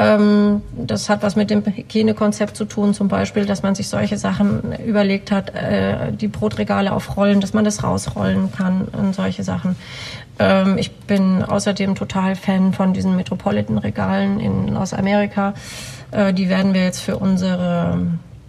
Ähm, 0.00 0.62
das 0.76 1.08
hat 1.08 1.24
was 1.24 1.34
mit 1.34 1.50
dem 1.50 1.64
Hygienekonzept 1.66 2.56
zu 2.56 2.64
tun, 2.64 2.94
zum 2.94 3.08
Beispiel, 3.08 3.46
dass 3.46 3.64
man 3.64 3.74
sich 3.74 3.88
solche 3.88 4.16
Sachen 4.16 4.72
überlegt 4.86 5.32
hat, 5.32 5.52
äh, 5.54 6.12
die 6.12 6.28
Brotregale 6.28 6.92
auf 6.92 7.16
Rollen, 7.16 7.40
dass 7.40 7.52
man 7.52 7.64
das 7.64 7.82
rausrollen 7.82 8.52
kann 8.52 8.82
und 8.92 9.16
solche 9.16 9.42
Sachen. 9.42 9.74
Ähm, 10.38 10.78
ich 10.78 10.92
bin 10.92 11.42
außerdem 11.42 11.96
total 11.96 12.36
Fan 12.36 12.72
von 12.72 12.92
diesen 12.92 13.16
Metropolitan-Regalen 13.16 14.38
in, 14.38 14.76
aus 14.76 14.94
Amerika. 14.94 15.54
Äh, 16.10 16.32
die 16.32 16.48
werden 16.48 16.74
wir 16.74 16.84
jetzt 16.84 17.00
für 17.00 17.16
unsere 17.16 17.98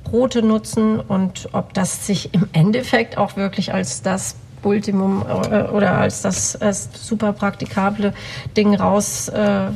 Brote 0.04 0.42
nutzen 0.42 1.00
und 1.00 1.50
ob 1.52 1.74
das 1.74 2.08
sich 2.08 2.34
im 2.34 2.48
Endeffekt 2.54 3.18
auch 3.18 3.36
wirklich 3.36 3.74
als 3.74 4.02
das 4.02 4.36
Ultimum 4.64 5.24
äh, 5.28 5.64
oder 5.64 5.98
als 5.98 6.22
das, 6.22 6.58
super 6.94 7.34
praktikable 7.34 8.14
Ding 8.58 8.76
raus 8.76 9.30
äh, 9.30 9.68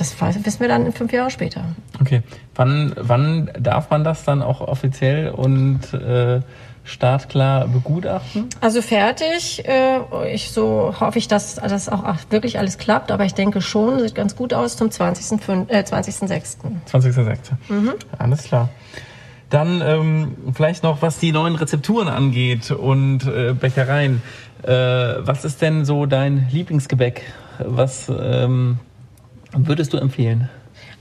das 0.00 0.14
wissen 0.46 0.60
wir 0.60 0.68
dann 0.68 0.90
fünf 0.92 1.12
Jahre 1.12 1.30
später. 1.30 1.64
Okay. 2.00 2.22
Wann, 2.54 2.92
wann 2.96 3.50
darf 3.60 3.90
man 3.90 4.04
das 4.04 4.24
dann 4.24 4.42
auch 4.42 4.60
offiziell 4.60 5.30
und 5.30 5.92
äh, 5.92 6.40
startklar 6.88 7.68
begutachten? 7.68 8.48
Also 8.60 8.82
fertig. 8.82 9.64
Äh, 9.66 10.00
ich 10.32 10.50
so 10.50 10.94
hoffe 10.98 11.18
ich, 11.18 11.28
dass 11.28 11.56
das 11.56 11.88
auch 11.88 12.02
wirklich 12.30 12.58
alles 12.58 12.78
klappt, 12.78 13.10
aber 13.10 13.24
ich 13.24 13.34
denke 13.34 13.60
schon, 13.60 14.00
sieht 14.00 14.14
ganz 14.14 14.34
gut 14.36 14.54
aus 14.54 14.76
zum 14.76 14.88
20.06. 14.88 15.68
Äh, 15.68 15.80
20.06. 15.80 16.56
20.06. 16.90 17.36
Mhm. 17.68 17.94
Alles 18.18 18.44
klar. 18.44 18.70
Dann 19.50 19.80
ähm, 19.80 20.36
vielleicht 20.54 20.82
noch, 20.82 21.00
was 21.00 21.18
die 21.18 21.32
neuen 21.32 21.54
Rezepturen 21.54 22.08
angeht 22.08 22.70
und 22.70 23.26
äh, 23.26 23.54
Bäckereien. 23.54 24.22
Äh, 24.62 24.70
was 24.70 25.44
ist 25.44 25.62
denn 25.62 25.84
so 25.84 26.06
dein 26.06 26.48
Lieblingsgebäck? 26.50 27.22
Was 27.58 28.08
ähm, 28.08 28.78
würdest 29.56 29.92
du 29.92 29.96
empfehlen? 29.96 30.50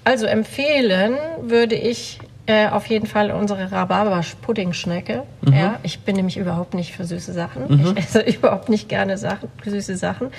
Also 0.04 0.26
empfehlen 0.26 1.18
würde 1.42 1.76
ich 1.76 2.20
äh, 2.48 2.70
auf 2.70 2.88
jeden 2.88 3.08
Fall 3.08 3.32
unsere 3.32 3.72
Rhabarber-Puddingschnecke. 3.72 5.24
Mhm. 5.42 5.54
Ja, 5.54 5.80
ich 5.84 6.00
bin 6.00 6.16
nämlich 6.16 6.38
überhaupt 6.38 6.74
nicht 6.74 6.94
für 6.94 7.04
süße 7.04 7.34
Sachen. 7.34 7.64
Mhm. 7.68 7.94
Ich 7.98 8.06
esse 8.06 8.20
überhaupt 8.38 8.70
nicht 8.70 8.88
gerne 8.90 9.18
Sachen, 9.18 9.50
süße 9.64 9.98
Sachen. 9.98 10.30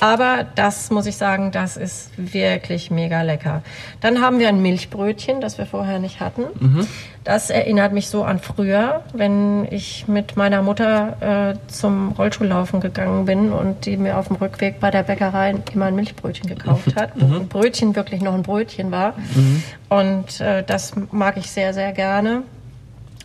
Aber 0.00 0.46
das 0.54 0.90
muss 0.90 1.06
ich 1.06 1.16
sagen, 1.16 1.50
das 1.50 1.76
ist 1.76 2.10
wirklich 2.16 2.90
mega 2.90 3.22
lecker. 3.22 3.62
Dann 4.00 4.20
haben 4.20 4.38
wir 4.38 4.48
ein 4.48 4.62
Milchbrötchen, 4.62 5.40
das 5.40 5.58
wir 5.58 5.66
vorher 5.66 5.98
nicht 5.98 6.20
hatten. 6.20 6.44
Mhm. 6.60 6.86
Das 7.26 7.50
erinnert 7.50 7.92
mich 7.92 8.08
so 8.08 8.22
an 8.22 8.38
früher, 8.38 9.02
wenn 9.12 9.66
ich 9.72 10.06
mit 10.06 10.36
meiner 10.36 10.62
Mutter 10.62 11.56
äh, 11.56 11.56
zum 11.66 12.12
Rollschullaufen 12.12 12.80
gegangen 12.80 13.24
bin 13.24 13.50
und 13.50 13.84
die 13.84 13.96
mir 13.96 14.16
auf 14.16 14.28
dem 14.28 14.36
Rückweg 14.36 14.78
bei 14.78 14.92
der 14.92 15.02
Bäckerei 15.02 15.56
immer 15.72 15.86
ein 15.86 15.96
Milchbrötchen 15.96 16.48
gekauft 16.48 16.94
hat, 16.94 17.10
wo 17.16 17.26
mhm. 17.26 17.34
ein 17.34 17.48
Brötchen 17.48 17.96
wirklich 17.96 18.22
noch 18.22 18.32
ein 18.32 18.44
Brötchen 18.44 18.92
war. 18.92 19.14
Mhm. 19.34 19.62
Und 19.88 20.40
äh, 20.40 20.62
das 20.62 20.92
mag 21.10 21.36
ich 21.36 21.50
sehr, 21.50 21.74
sehr 21.74 21.90
gerne. 21.90 22.44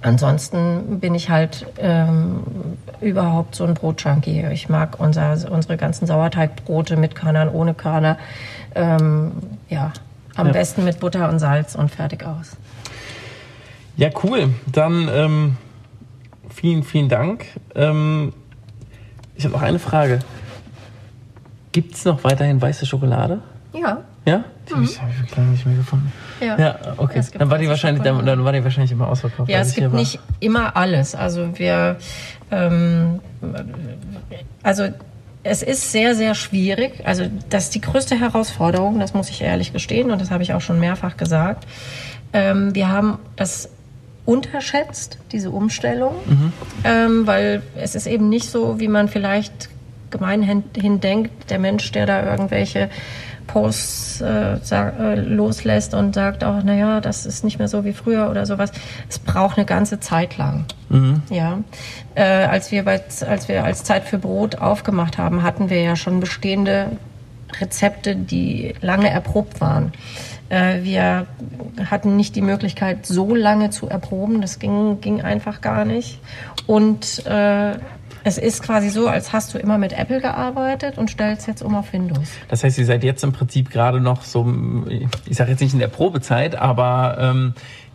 Ansonsten 0.02 1.00
bin 1.00 1.14
ich 1.14 1.30
halt 1.30 1.68
ähm, 1.78 2.42
überhaupt 3.02 3.54
so 3.54 3.66
ein 3.66 3.76
Brotjunkie. 3.76 4.48
Ich 4.52 4.68
mag 4.68 5.00
unser, 5.00 5.38
unsere 5.52 5.78
ganzen 5.78 6.08
Sauerteigbrote 6.08 6.98
mit 6.98 7.14
Körnern, 7.14 7.50
ohne 7.50 7.76
Körner. 7.76 8.18
Ähm, 8.74 9.32
ja, 9.70 9.94
am 10.36 10.48
ja. 10.48 10.54
besten 10.54 10.86
mit 10.86 11.00
Butter 11.00 11.30
und 11.30 11.38
Salz 11.38 11.76
und 11.76 11.92
fertig 11.92 12.26
aus. 12.26 12.58
Ja, 13.98 14.10
cool. 14.24 14.50
Dann 14.72 15.10
ähm, 15.12 15.58
vielen, 16.50 16.84
vielen 16.84 17.10
Dank. 17.10 17.46
Ähm, 17.76 18.34
ich 19.36 19.44
habe 19.46 19.54
noch 19.54 19.62
eine 19.62 19.80
Frage. 19.80 20.20
Gibt 21.72 21.96
es 21.96 22.06
noch 22.06 22.24
weiterhin 22.24 22.62
weiße 22.62 22.86
Schokolade? 22.86 23.42
Ja. 23.74 24.04
Ja? 24.26 24.44
Die 24.70 24.74
mhm. 24.74 24.88
habe 25.02 25.12
ich 25.26 25.36
lange 25.36 25.50
nicht 25.52 25.66
mehr 25.66 25.76
gefunden. 25.76 26.12
Ja, 26.40 26.58
ja 26.58 26.80
okay. 26.98 27.24
Dann 27.38 27.50
war, 27.50 27.58
die 27.58 27.68
wahrscheinlich, 27.68 28.04
dann, 28.04 28.26
dann, 28.26 28.44
war 28.44 28.52
die 28.52 28.64
wahrscheinlich 28.64 28.92
immer 28.92 29.08
ausverkauft. 29.08 29.50
Ja, 29.50 29.60
es 29.60 29.74
gibt 29.74 29.94
nicht 29.94 30.20
immer 30.40 30.76
alles. 30.76 31.16
Also 31.16 31.58
wir, 31.58 31.98
ähm, 32.52 33.20
also 34.62 34.90
es 35.44 35.64
ist 35.64 35.92
sehr, 35.92 36.16
sehr 36.16 36.36
schwierig. 36.36 37.06
Also 37.06 37.26
das 37.50 37.66
ist 37.66 37.76
die 37.76 37.82
größte 37.82 38.20
Herausforderung, 38.20 39.00
das 39.00 39.14
muss 39.14 39.30
ich 39.30 39.42
ehrlich 39.42 39.74
gestehen 39.74 40.12
und 40.12 40.22
das 40.22 40.30
habe 40.30 40.44
ich 40.44 40.54
auch 40.54 40.62
schon 40.62 40.80
mehrfach 40.80 41.18
gesagt. 41.18 41.66
Ähm, 42.34 42.76
wir 42.76 42.90
haben 42.90 43.18
das 43.36 43.70
unterschätzt, 44.26 45.18
diese 45.32 45.50
Umstellung, 45.50 46.16
mhm. 46.28 46.54
ähm, 46.84 47.28
weil 47.28 47.64
es 47.76 47.96
ist 47.96 48.08
eben 48.08 48.30
nicht 48.30 48.50
so, 48.50 48.80
wie 48.80 48.88
man 48.88 49.08
vielleicht 49.08 49.70
gemeinhin 50.12 50.64
denkt, 51.00 51.50
der 51.50 51.60
Mensch, 51.60 51.92
der 51.92 52.06
da 52.06 52.30
irgendwelche 52.30 52.90
Posts 53.48 54.22
äh, 54.22 54.58
äh, 54.72 55.16
loslässt 55.16 55.94
und 55.94 56.16
sagt 56.16 56.44
auch, 56.44 56.64
naja, 56.64 57.02
das 57.02 57.26
ist 57.26 57.44
nicht 57.44 57.60
mehr 57.60 57.68
so 57.68 57.84
wie 57.84 57.94
früher 57.94 58.30
oder 58.30 58.46
sowas. 58.46 58.72
Es 59.10 59.20
braucht 59.20 59.58
eine 59.58 59.66
ganze 59.66 60.00
Zeit 60.00 60.38
lang. 60.38 60.66
Mhm. 60.90 61.22
Ja, 61.30 61.60
äh, 62.16 62.24
als 62.24 62.72
wir 62.72 62.86
bei, 62.86 63.02
als 63.28 63.48
wir 63.48 63.64
als 63.64 63.84
Zeit 63.84 64.04
für 64.04 64.20
Brot 64.20 64.56
aufgemacht 64.56 65.18
haben, 65.18 65.44
hatten 65.44 65.70
wir 65.70 65.82
ja 65.82 65.96
schon 65.96 66.20
bestehende 66.20 66.92
Rezepte, 67.60 68.16
die 68.16 68.74
lange 68.82 69.10
erprobt 69.10 69.60
waren. 69.60 69.92
Äh, 70.52 70.84
wir 70.84 71.28
hatten 71.90 72.18
nicht 72.18 72.36
die 72.36 72.42
Möglichkeit, 72.42 73.06
so 73.06 73.34
lange 73.34 73.70
zu 73.70 73.88
erproben. 73.88 74.42
Das 74.42 74.60
ging, 74.60 75.00
ging 75.00 75.22
einfach 75.22 75.62
gar 75.62 75.86
nicht. 75.86 76.20
Und 76.68 77.26
äh, 77.26 77.76
es 78.24 78.38
ist 78.38 78.62
quasi 78.62 78.90
so, 78.90 79.08
als 79.08 79.32
hast 79.32 79.54
du 79.54 79.58
immer 79.58 79.78
mit 79.78 79.94
Apple 79.94 80.20
gearbeitet 80.20 80.98
und 80.98 81.10
stellst 81.10 81.48
jetzt 81.48 81.64
um 81.64 81.74
auf 81.74 81.94
Windows. 81.94 82.30
Das 82.50 82.64
heißt, 82.64 82.78
ihr 82.78 82.86
seid 82.86 83.04
jetzt 83.04 83.24
im 83.24 83.32
Prinzip 83.32 83.72
gerade 83.72 84.02
noch 84.02 84.24
so, 84.24 84.46
ich 85.26 85.38
sage 85.38 85.52
jetzt 85.52 85.62
nicht 85.62 85.74
in 85.74 85.80
der 85.80 85.88
Probezeit, 85.88 86.56
aber 86.56 87.18
ähm, 87.20 87.54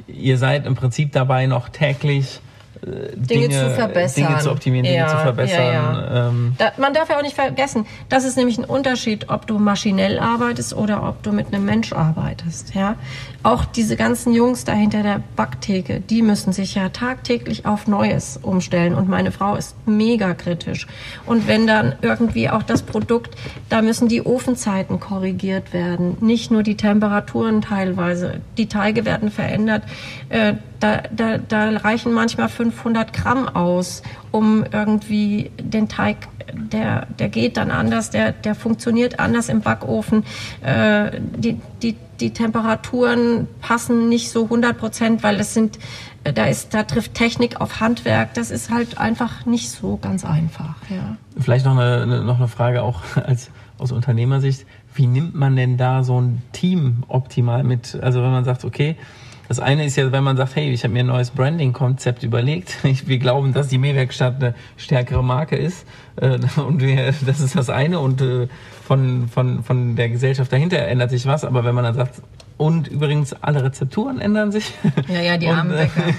ihr 0.09 0.39
seid 0.39 0.67
im 0.67 0.75
Prinzip 0.75 1.13
dabei 1.13 1.47
noch 1.47 1.69
täglich 1.69 2.41
Dinge, 2.83 3.49
Dinge, 3.49 3.49
zu 3.49 3.71
verbessern. 3.71 4.27
Dinge 4.27 4.39
zu 4.41 4.51
optimieren, 4.51 4.85
ja, 4.85 4.93
Dinge 4.93 5.09
zu 5.09 5.17
verbessern. 5.17 5.65
Ja, 5.65 5.73
ja. 5.73 6.29
Ähm. 6.29 6.55
Da, 6.59 6.73
man 6.77 6.93
darf 6.93 7.09
ja 7.09 7.19
auch 7.19 7.23
nicht 7.23 7.35
vergessen, 7.35 7.87
das 8.09 8.25
ist 8.25 8.37
nämlich 8.37 8.59
ein 8.59 8.65
Unterschied, 8.65 9.29
ob 9.29 9.47
du 9.47 9.59
maschinell 9.59 10.19
arbeitest 10.19 10.77
oder 10.77 11.09
ob 11.09 11.23
du 11.23 11.33
mit 11.33 11.49
einem 11.49 11.65
Mensch 11.65 11.93
arbeitest. 11.93 12.75
Ja? 12.75 12.97
Auch 13.43 13.65
diese 13.65 13.97
ganzen 13.97 14.35
Jungs 14.35 14.65
da 14.65 14.73
hinter 14.73 15.03
der 15.03 15.23
Backtheke, 15.37 16.01
die 16.01 16.23
müssen 16.23 16.53
sich 16.53 16.75
ja 16.75 16.89
tagtäglich 16.91 17.65
auf 17.65 17.87
Neues 17.87 18.39
umstellen. 18.43 18.95
Und 18.95 19.09
meine 19.09 19.33
Frau 19.33 19.57
ist 19.57 19.77
mega 19.87 20.35
kritisch. 20.35 20.87
Und 21.25 21.49
wenn 21.49 21.67
dann 21.67 21.95
irgendwie 22.03 22.51
auch 22.51 22.63
das 22.63 22.83
Produkt, 22.83 23.37
da 23.69 23.83
müssen 23.83 24.09
die 24.09 24.25
Ofenzeiten 24.25 25.01
korrigiert 25.01 25.73
werden, 25.73 26.17
nicht 26.21 26.51
nur 26.51 26.63
die 26.63 26.77
Temperaturen 26.77 27.63
teilweise. 27.63 28.41
Die 28.59 28.67
Teige 28.67 29.05
werden 29.05 29.31
verändert. 29.31 29.83
Äh, 30.29 30.55
da, 30.81 31.03
da, 31.15 31.39
da 31.39 31.71
reichen 31.79 32.13
manchmal 32.13 32.49
500 32.49 33.13
Gramm 33.13 33.49
aus, 33.49 34.03
um 34.31 34.65
irgendwie 34.71 35.51
den 35.61 35.89
Teig, 35.89 36.29
der, 36.53 37.07
der 37.19 37.29
geht 37.29 37.57
dann 37.57 37.71
anders, 37.71 38.11
der, 38.11 38.33
der 38.33 38.55
funktioniert 38.55 39.19
anders 39.19 39.49
im 39.49 39.61
Backofen. 39.61 40.25
Äh, 40.63 41.21
die, 41.21 41.61
die, 41.83 41.97
die 42.21 42.31
Temperaturen 42.31 43.49
passen 43.61 44.09
nicht 44.09 44.31
so 44.31 44.45
100 44.45 44.79
Prozent, 44.79 45.23
weil 45.23 45.41
es 45.41 45.55
sind, 45.55 45.79
da 46.25 46.47
ist, 46.47 46.75
da 46.75 46.83
trifft 46.83 47.15
Technik 47.15 47.61
auf 47.61 47.81
Handwerk. 47.81 48.35
Das 48.35 48.51
ist 48.51 48.71
halt 48.71 48.99
einfach 48.99 49.47
nicht 49.47 49.71
so 49.71 49.97
ganz 49.97 50.25
einfach. 50.25 50.75
Ja. 50.89 51.17
Vielleicht 51.39 51.65
noch 51.65 51.77
eine, 51.77 52.23
noch 52.23 52.39
eine 52.39 52.49
Frage 52.49 52.83
auch 52.83 53.03
als 53.27 53.51
aus 53.79 53.93
Unternehmersicht. 53.93 54.67
Wie 54.95 55.07
nimmt 55.07 55.35
man 55.35 55.57
denn 55.57 55.77
da 55.77 56.03
so 56.03 56.21
ein 56.21 56.43
Team 56.53 57.03
optimal 57.09 57.65
mit? 57.65 57.99
Also 58.01 58.23
wenn 58.23 58.31
man 58.31 58.45
sagt, 58.45 58.65
okay, 58.65 58.97
das 59.49 59.61
eine 59.61 59.85
ist 59.85 59.97
ja, 59.97 60.11
wenn 60.13 60.25
man 60.25 60.37
sagt, 60.37 60.57
hey, 60.57 60.71
ich 60.71 60.83
habe 60.85 60.93
mir 60.93 61.01
ein 61.01 61.07
neues 61.07 61.31
Branding-Konzept 61.31 62.23
überlegt. 62.23 62.77
Wir 63.07 63.19
glauben, 63.19 63.53
dass 63.53 63.69
die 63.69 63.79
Mehrwerkstatt 63.79 64.37
eine 64.37 64.55
stärkere 64.77 65.23
Marke 65.23 65.57
ist. 65.57 65.87
Äh, 66.17 66.39
und 66.61 66.81
wir, 66.81 67.13
das 67.25 67.41
ist 67.41 67.57
das 67.57 67.71
eine. 67.71 68.01
Und 68.01 68.21
äh, 68.21 68.49
von, 68.85 69.29
von, 69.29 69.63
von 69.63 69.97
der 69.97 70.09
Gesellschaft 70.09 70.53
dahinter 70.53 70.79
ändert 70.79 71.11
sich 71.11 71.27
was. 71.27 71.45
Aber 71.45 71.65
wenn 71.65 71.75
man 71.75 71.85
dann 71.85 71.95
sagt, 71.95 72.23
und 72.59 72.89
übrigens, 72.89 73.35
alle 73.43 73.63
Rezepturen 73.63 74.19
ändern 74.19 74.51
sich. 74.51 74.73
Ja, 75.09 75.21
ja, 75.21 75.37
die 75.37 75.49
armen 75.49 75.73
Bäcker. 75.73 76.03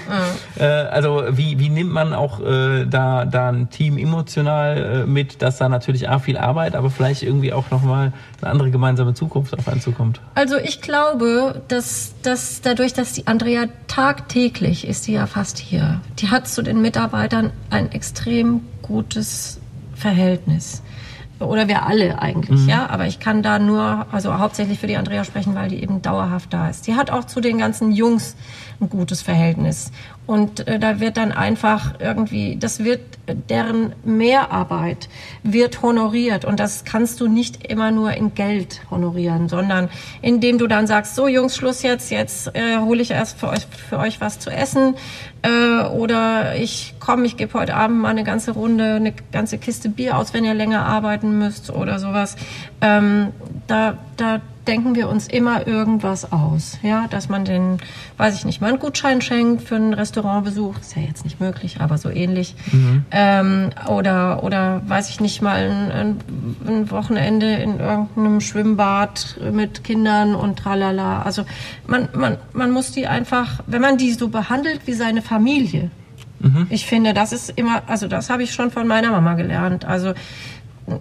Äh, 0.58 0.64
also 0.64 1.24
wie, 1.30 1.58
wie 1.58 1.68
nimmt 1.68 1.92
man 1.92 2.12
auch 2.12 2.40
äh, 2.40 2.84
da, 2.86 3.24
da 3.24 3.48
ein 3.48 3.70
Team 3.70 3.96
emotional 3.96 5.04
äh, 5.04 5.06
mit, 5.06 5.42
dass 5.42 5.58
da 5.58 5.68
natürlich 5.68 6.08
A, 6.08 6.18
viel 6.18 6.36
Arbeit, 6.36 6.74
aber 6.74 6.90
vielleicht 6.90 7.22
irgendwie 7.22 7.52
auch 7.52 7.70
nochmal 7.70 8.12
eine 8.40 8.50
andere 8.50 8.70
gemeinsame 8.70 9.14
Zukunft 9.14 9.56
auf 9.56 9.68
einen 9.68 9.80
zukommt? 9.80 10.20
Also 10.34 10.56
ich 10.56 10.80
glaube, 10.80 11.62
dass, 11.68 12.14
dass 12.22 12.60
dadurch, 12.60 12.92
dass 12.92 13.12
die 13.12 13.26
Andrea 13.26 13.66
tagtäglich 13.86 14.86
ist 14.86 15.04
sie 15.04 15.12
ja 15.12 15.26
fast 15.26 15.58
hier, 15.58 16.00
die 16.18 16.30
hat 16.30 16.48
zu 16.48 16.62
den 16.62 16.80
Mitarbeitern 16.80 17.52
ein 17.70 17.92
extrem 17.92 18.62
gutes 18.82 19.60
Verhältnis. 19.94 20.82
Oder 21.40 21.68
wir 21.68 21.86
alle 21.86 22.20
eigentlich, 22.20 22.60
mhm. 22.62 22.68
ja. 22.68 22.88
Aber 22.88 23.06
ich 23.06 23.20
kann 23.20 23.42
da 23.42 23.58
nur, 23.58 24.06
also 24.10 24.38
hauptsächlich 24.38 24.78
für 24.78 24.86
die 24.86 24.96
Andrea 24.96 25.24
sprechen, 25.24 25.54
weil 25.54 25.68
die 25.68 25.82
eben 25.82 26.02
dauerhaft 26.02 26.52
da 26.52 26.68
ist. 26.68 26.86
Die 26.86 26.94
hat 26.94 27.10
auch 27.10 27.24
zu 27.24 27.40
den 27.40 27.58
ganzen 27.58 27.92
Jungs 27.92 28.36
ein 28.80 28.88
gutes 28.88 29.22
Verhältnis. 29.22 29.92
Und 30.28 30.68
äh, 30.68 30.78
da 30.78 31.00
wird 31.00 31.16
dann 31.16 31.32
einfach 31.32 31.94
irgendwie, 32.00 32.56
das 32.60 32.84
wird, 32.84 33.00
deren 33.48 33.94
Mehrarbeit 34.04 35.08
wird 35.42 35.80
honoriert. 35.80 36.44
Und 36.44 36.60
das 36.60 36.84
kannst 36.84 37.22
du 37.22 37.28
nicht 37.28 37.66
immer 37.66 37.90
nur 37.90 38.12
in 38.12 38.34
Geld 38.34 38.82
honorieren, 38.90 39.48
sondern 39.48 39.88
indem 40.20 40.58
du 40.58 40.66
dann 40.66 40.86
sagst, 40.86 41.14
so 41.14 41.28
Jungs, 41.28 41.56
Schluss 41.56 41.82
jetzt, 41.82 42.10
jetzt 42.10 42.54
äh, 42.54 42.76
hole 42.76 43.00
ich 43.00 43.10
erst 43.10 43.40
für 43.40 43.48
euch, 43.48 43.66
für 43.88 43.98
euch 43.98 44.20
was 44.20 44.38
zu 44.38 44.50
essen. 44.50 44.96
Äh, 45.40 45.86
oder 45.86 46.56
ich 46.56 46.96
komme, 47.00 47.24
ich 47.24 47.38
gebe 47.38 47.54
heute 47.54 47.74
Abend 47.74 47.98
mal 47.98 48.10
eine 48.10 48.24
ganze 48.24 48.50
Runde, 48.50 48.96
eine 48.96 49.14
ganze 49.32 49.56
Kiste 49.56 49.88
Bier 49.88 50.18
aus, 50.18 50.34
wenn 50.34 50.44
ihr 50.44 50.52
länger 50.52 50.84
arbeiten 50.84 51.38
müsst 51.38 51.70
oder 51.70 51.98
sowas. 51.98 52.36
Ähm, 52.82 53.28
da, 53.66 53.96
da 54.18 54.42
denken 54.68 54.94
wir 54.94 55.08
uns 55.08 55.26
immer 55.26 55.66
irgendwas 55.66 56.30
aus. 56.30 56.78
Ja, 56.82 57.08
dass 57.08 57.28
man 57.28 57.44
den, 57.44 57.78
weiß 58.18 58.36
ich 58.36 58.44
nicht, 58.44 58.60
mal 58.60 58.68
einen 58.68 58.78
Gutschein 58.78 59.20
schenkt 59.22 59.62
für 59.62 59.76
einen 59.76 59.94
Restaurantbesuch. 59.94 60.78
Ist 60.78 60.94
ja 60.94 61.02
jetzt 61.02 61.24
nicht 61.24 61.40
möglich, 61.40 61.78
aber 61.80 61.98
so 61.98 62.10
ähnlich. 62.10 62.54
Mhm. 62.70 63.04
Ähm, 63.10 63.70
oder, 63.88 64.44
oder 64.44 64.82
weiß 64.86 65.08
ich 65.10 65.20
nicht, 65.20 65.42
mal 65.42 65.90
ein, 65.90 66.18
ein, 66.66 66.90
Wochenende 66.90 67.54
in 67.54 67.80
irgendeinem 67.80 68.40
Schwimmbad 68.40 69.38
mit 69.52 69.84
Kindern 69.84 70.34
und 70.34 70.58
tralala. 70.58 71.22
Also 71.22 71.44
man, 71.86 72.08
man, 72.14 72.36
man 72.52 72.70
muss 72.70 72.92
die 72.92 73.06
einfach, 73.06 73.60
wenn 73.66 73.80
man 73.80 73.96
die 73.96 74.12
so 74.12 74.28
behandelt 74.28 74.82
wie 74.86 74.92
seine 74.92 75.22
Familie, 75.22 75.90
mhm. 76.40 76.66
ich 76.70 76.86
finde, 76.86 77.14
das 77.14 77.32
ist 77.32 77.50
immer, 77.56 77.82
also 77.86 78.06
das 78.06 78.30
habe 78.30 78.42
ich 78.42 78.52
schon 78.52 78.70
von 78.70 78.86
meiner 78.86 79.10
Mama 79.10 79.34
gelernt. 79.34 79.84
Also 79.84 80.14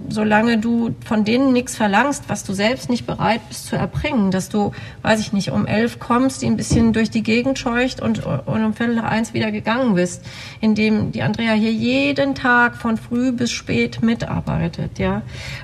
solange 0.10 0.58
du 0.58 0.95
von 1.06 1.23
denen 1.23 1.54
nichts 1.54 1.76
verlangst, 1.76 2.26
was 2.28 2.43
du 2.43 2.54
selbst 2.54 2.89
nicht 2.89 3.06
bereit 3.06 3.41
bist 3.47 3.65
zu 3.67 3.76
erbringen, 3.76 4.32
dass 4.32 4.50
du, 4.50 4.71
weiß 5.02 5.19
ich 5.19 5.34
nicht, 5.34 5.52
um 5.52 5.65
elf 5.65 6.00
kommst, 6.00 6.41
die 6.41 6.47
ein 6.47 6.58
bisschen 6.58 6.93
durch 6.93 7.10
die 7.10 7.23
Gegend 7.23 7.60
scheucht 7.60 8.02
und, 8.02 8.26
und 8.26 8.63
um 8.63 8.73
Viertel 8.73 8.95
nach 8.95 9.06
eins 9.12 9.34
wieder 9.34 9.52
gegangen 9.52 9.95
bist, 9.95 10.23
indem 10.62 11.12
die 11.12 11.21
Andrea 11.21 11.54
hier 11.54 11.71
jeden 11.71 12.36
Tag 12.36 12.76
von 12.76 12.97
früh 12.97 13.32
bis 13.32 13.52
spät 13.52 14.02
mitarbeitet, 14.02 15.00
ja. 15.00 15.21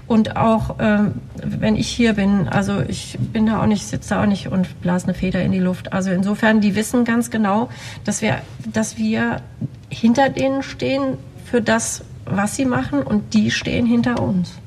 Und 0.07 0.35
auch, 0.35 0.75
ähm, 0.79 1.13
wenn 1.43 1.75
ich 1.75 1.87
hier 1.87 2.13
bin, 2.13 2.47
also 2.47 2.81
ich 2.87 3.17
bin 3.19 3.45
da 3.45 3.61
auch 3.61 3.65
nicht, 3.65 3.85
sitze 3.85 4.09
da 4.09 4.23
auch 4.23 4.27
nicht 4.27 4.47
und 4.47 4.81
blase 4.81 5.05
eine 5.05 5.13
Feder 5.13 5.41
in 5.41 5.51
die 5.51 5.59
Luft. 5.59 5.93
Also 5.93 6.11
insofern, 6.11 6.61
die 6.61 6.75
wissen 6.75 7.05
ganz 7.05 7.31
genau, 7.31 7.69
dass 8.03 8.21
wir, 8.21 8.37
dass 8.71 8.97
wir 8.97 9.41
hinter 9.89 10.29
denen 10.29 10.63
stehen 10.63 11.17
für 11.45 11.61
das, 11.61 12.03
was 12.25 12.55
sie 12.55 12.65
machen 12.65 13.03
und 13.03 13.33
die 13.33 13.51
stehen 13.51 13.85
hinter 13.85 14.21
uns. 14.21 14.59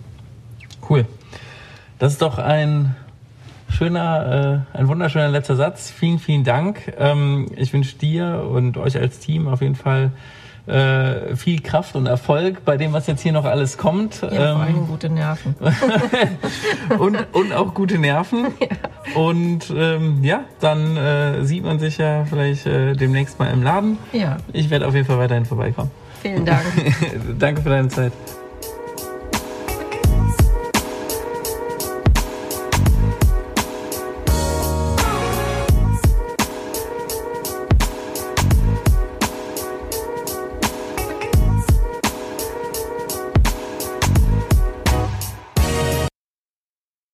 Cool. 0.89 1.07
Das 1.99 2.13
ist 2.13 2.23
doch 2.23 2.39
ein 2.39 2.95
schöner, 3.69 4.65
äh, 4.75 4.79
ein 4.79 4.89
wunderschöner 4.89 5.29
letzter 5.29 5.57
Satz. 5.57 5.91
Vielen, 5.91 6.19
vielen 6.19 6.45
Dank. 6.45 6.93
Ähm, 6.99 7.47
ich 7.57 7.73
wünsche 7.73 7.97
dir 7.97 8.47
und 8.51 8.77
euch 8.77 8.97
als 8.97 9.19
Team 9.19 9.49
auf 9.49 9.63
jeden 9.63 9.75
Fall 9.75 10.13
äh, 10.67 11.37
viel 11.37 11.61
Kraft 11.61 11.95
und 11.95 12.07
Erfolg 12.07 12.65
bei 12.65 12.77
dem, 12.77 12.93
was 12.93 13.07
jetzt 13.07 13.23
hier 13.23 13.33
noch 13.33 13.45
alles 13.45 13.79
kommt. 13.79 14.23
Ja, 14.23 14.55
vor 14.55 14.63
allem 14.63 14.77
ähm, 14.77 14.87
gute 14.89 15.09
Nerven. 15.09 15.55
und, 16.99 17.17
und 17.33 17.53
auch 17.53 17.73
gute 17.73 17.99
Nerven. 17.99 18.49
Ja. 18.61 19.21
Und 19.21 19.73
ähm, 19.75 20.25
ja, 20.25 20.45
dann 20.61 20.97
äh, 20.97 21.45
sieht 21.45 21.65
man 21.65 21.79
sich 21.79 21.99
ja 21.99 22.25
vielleicht 22.25 22.67
äh, 22.67 22.95
demnächst 22.95 23.39
mal 23.39 23.51
im 23.53 23.63
Laden. 23.63 23.99
Ja. 24.13 24.39
Ich 24.53 24.71
werde 24.71 24.87
auf 24.87 24.95
jeden 24.95 25.07
Fall 25.07 25.19
weiterhin 25.19 25.45
vorbeikommen. 25.45 25.91
Vielen 26.23 26.45
Dank. 26.45 26.65
Danke 27.39 27.63
für 27.63 27.69
deine 27.69 27.89
Zeit. 27.89 28.13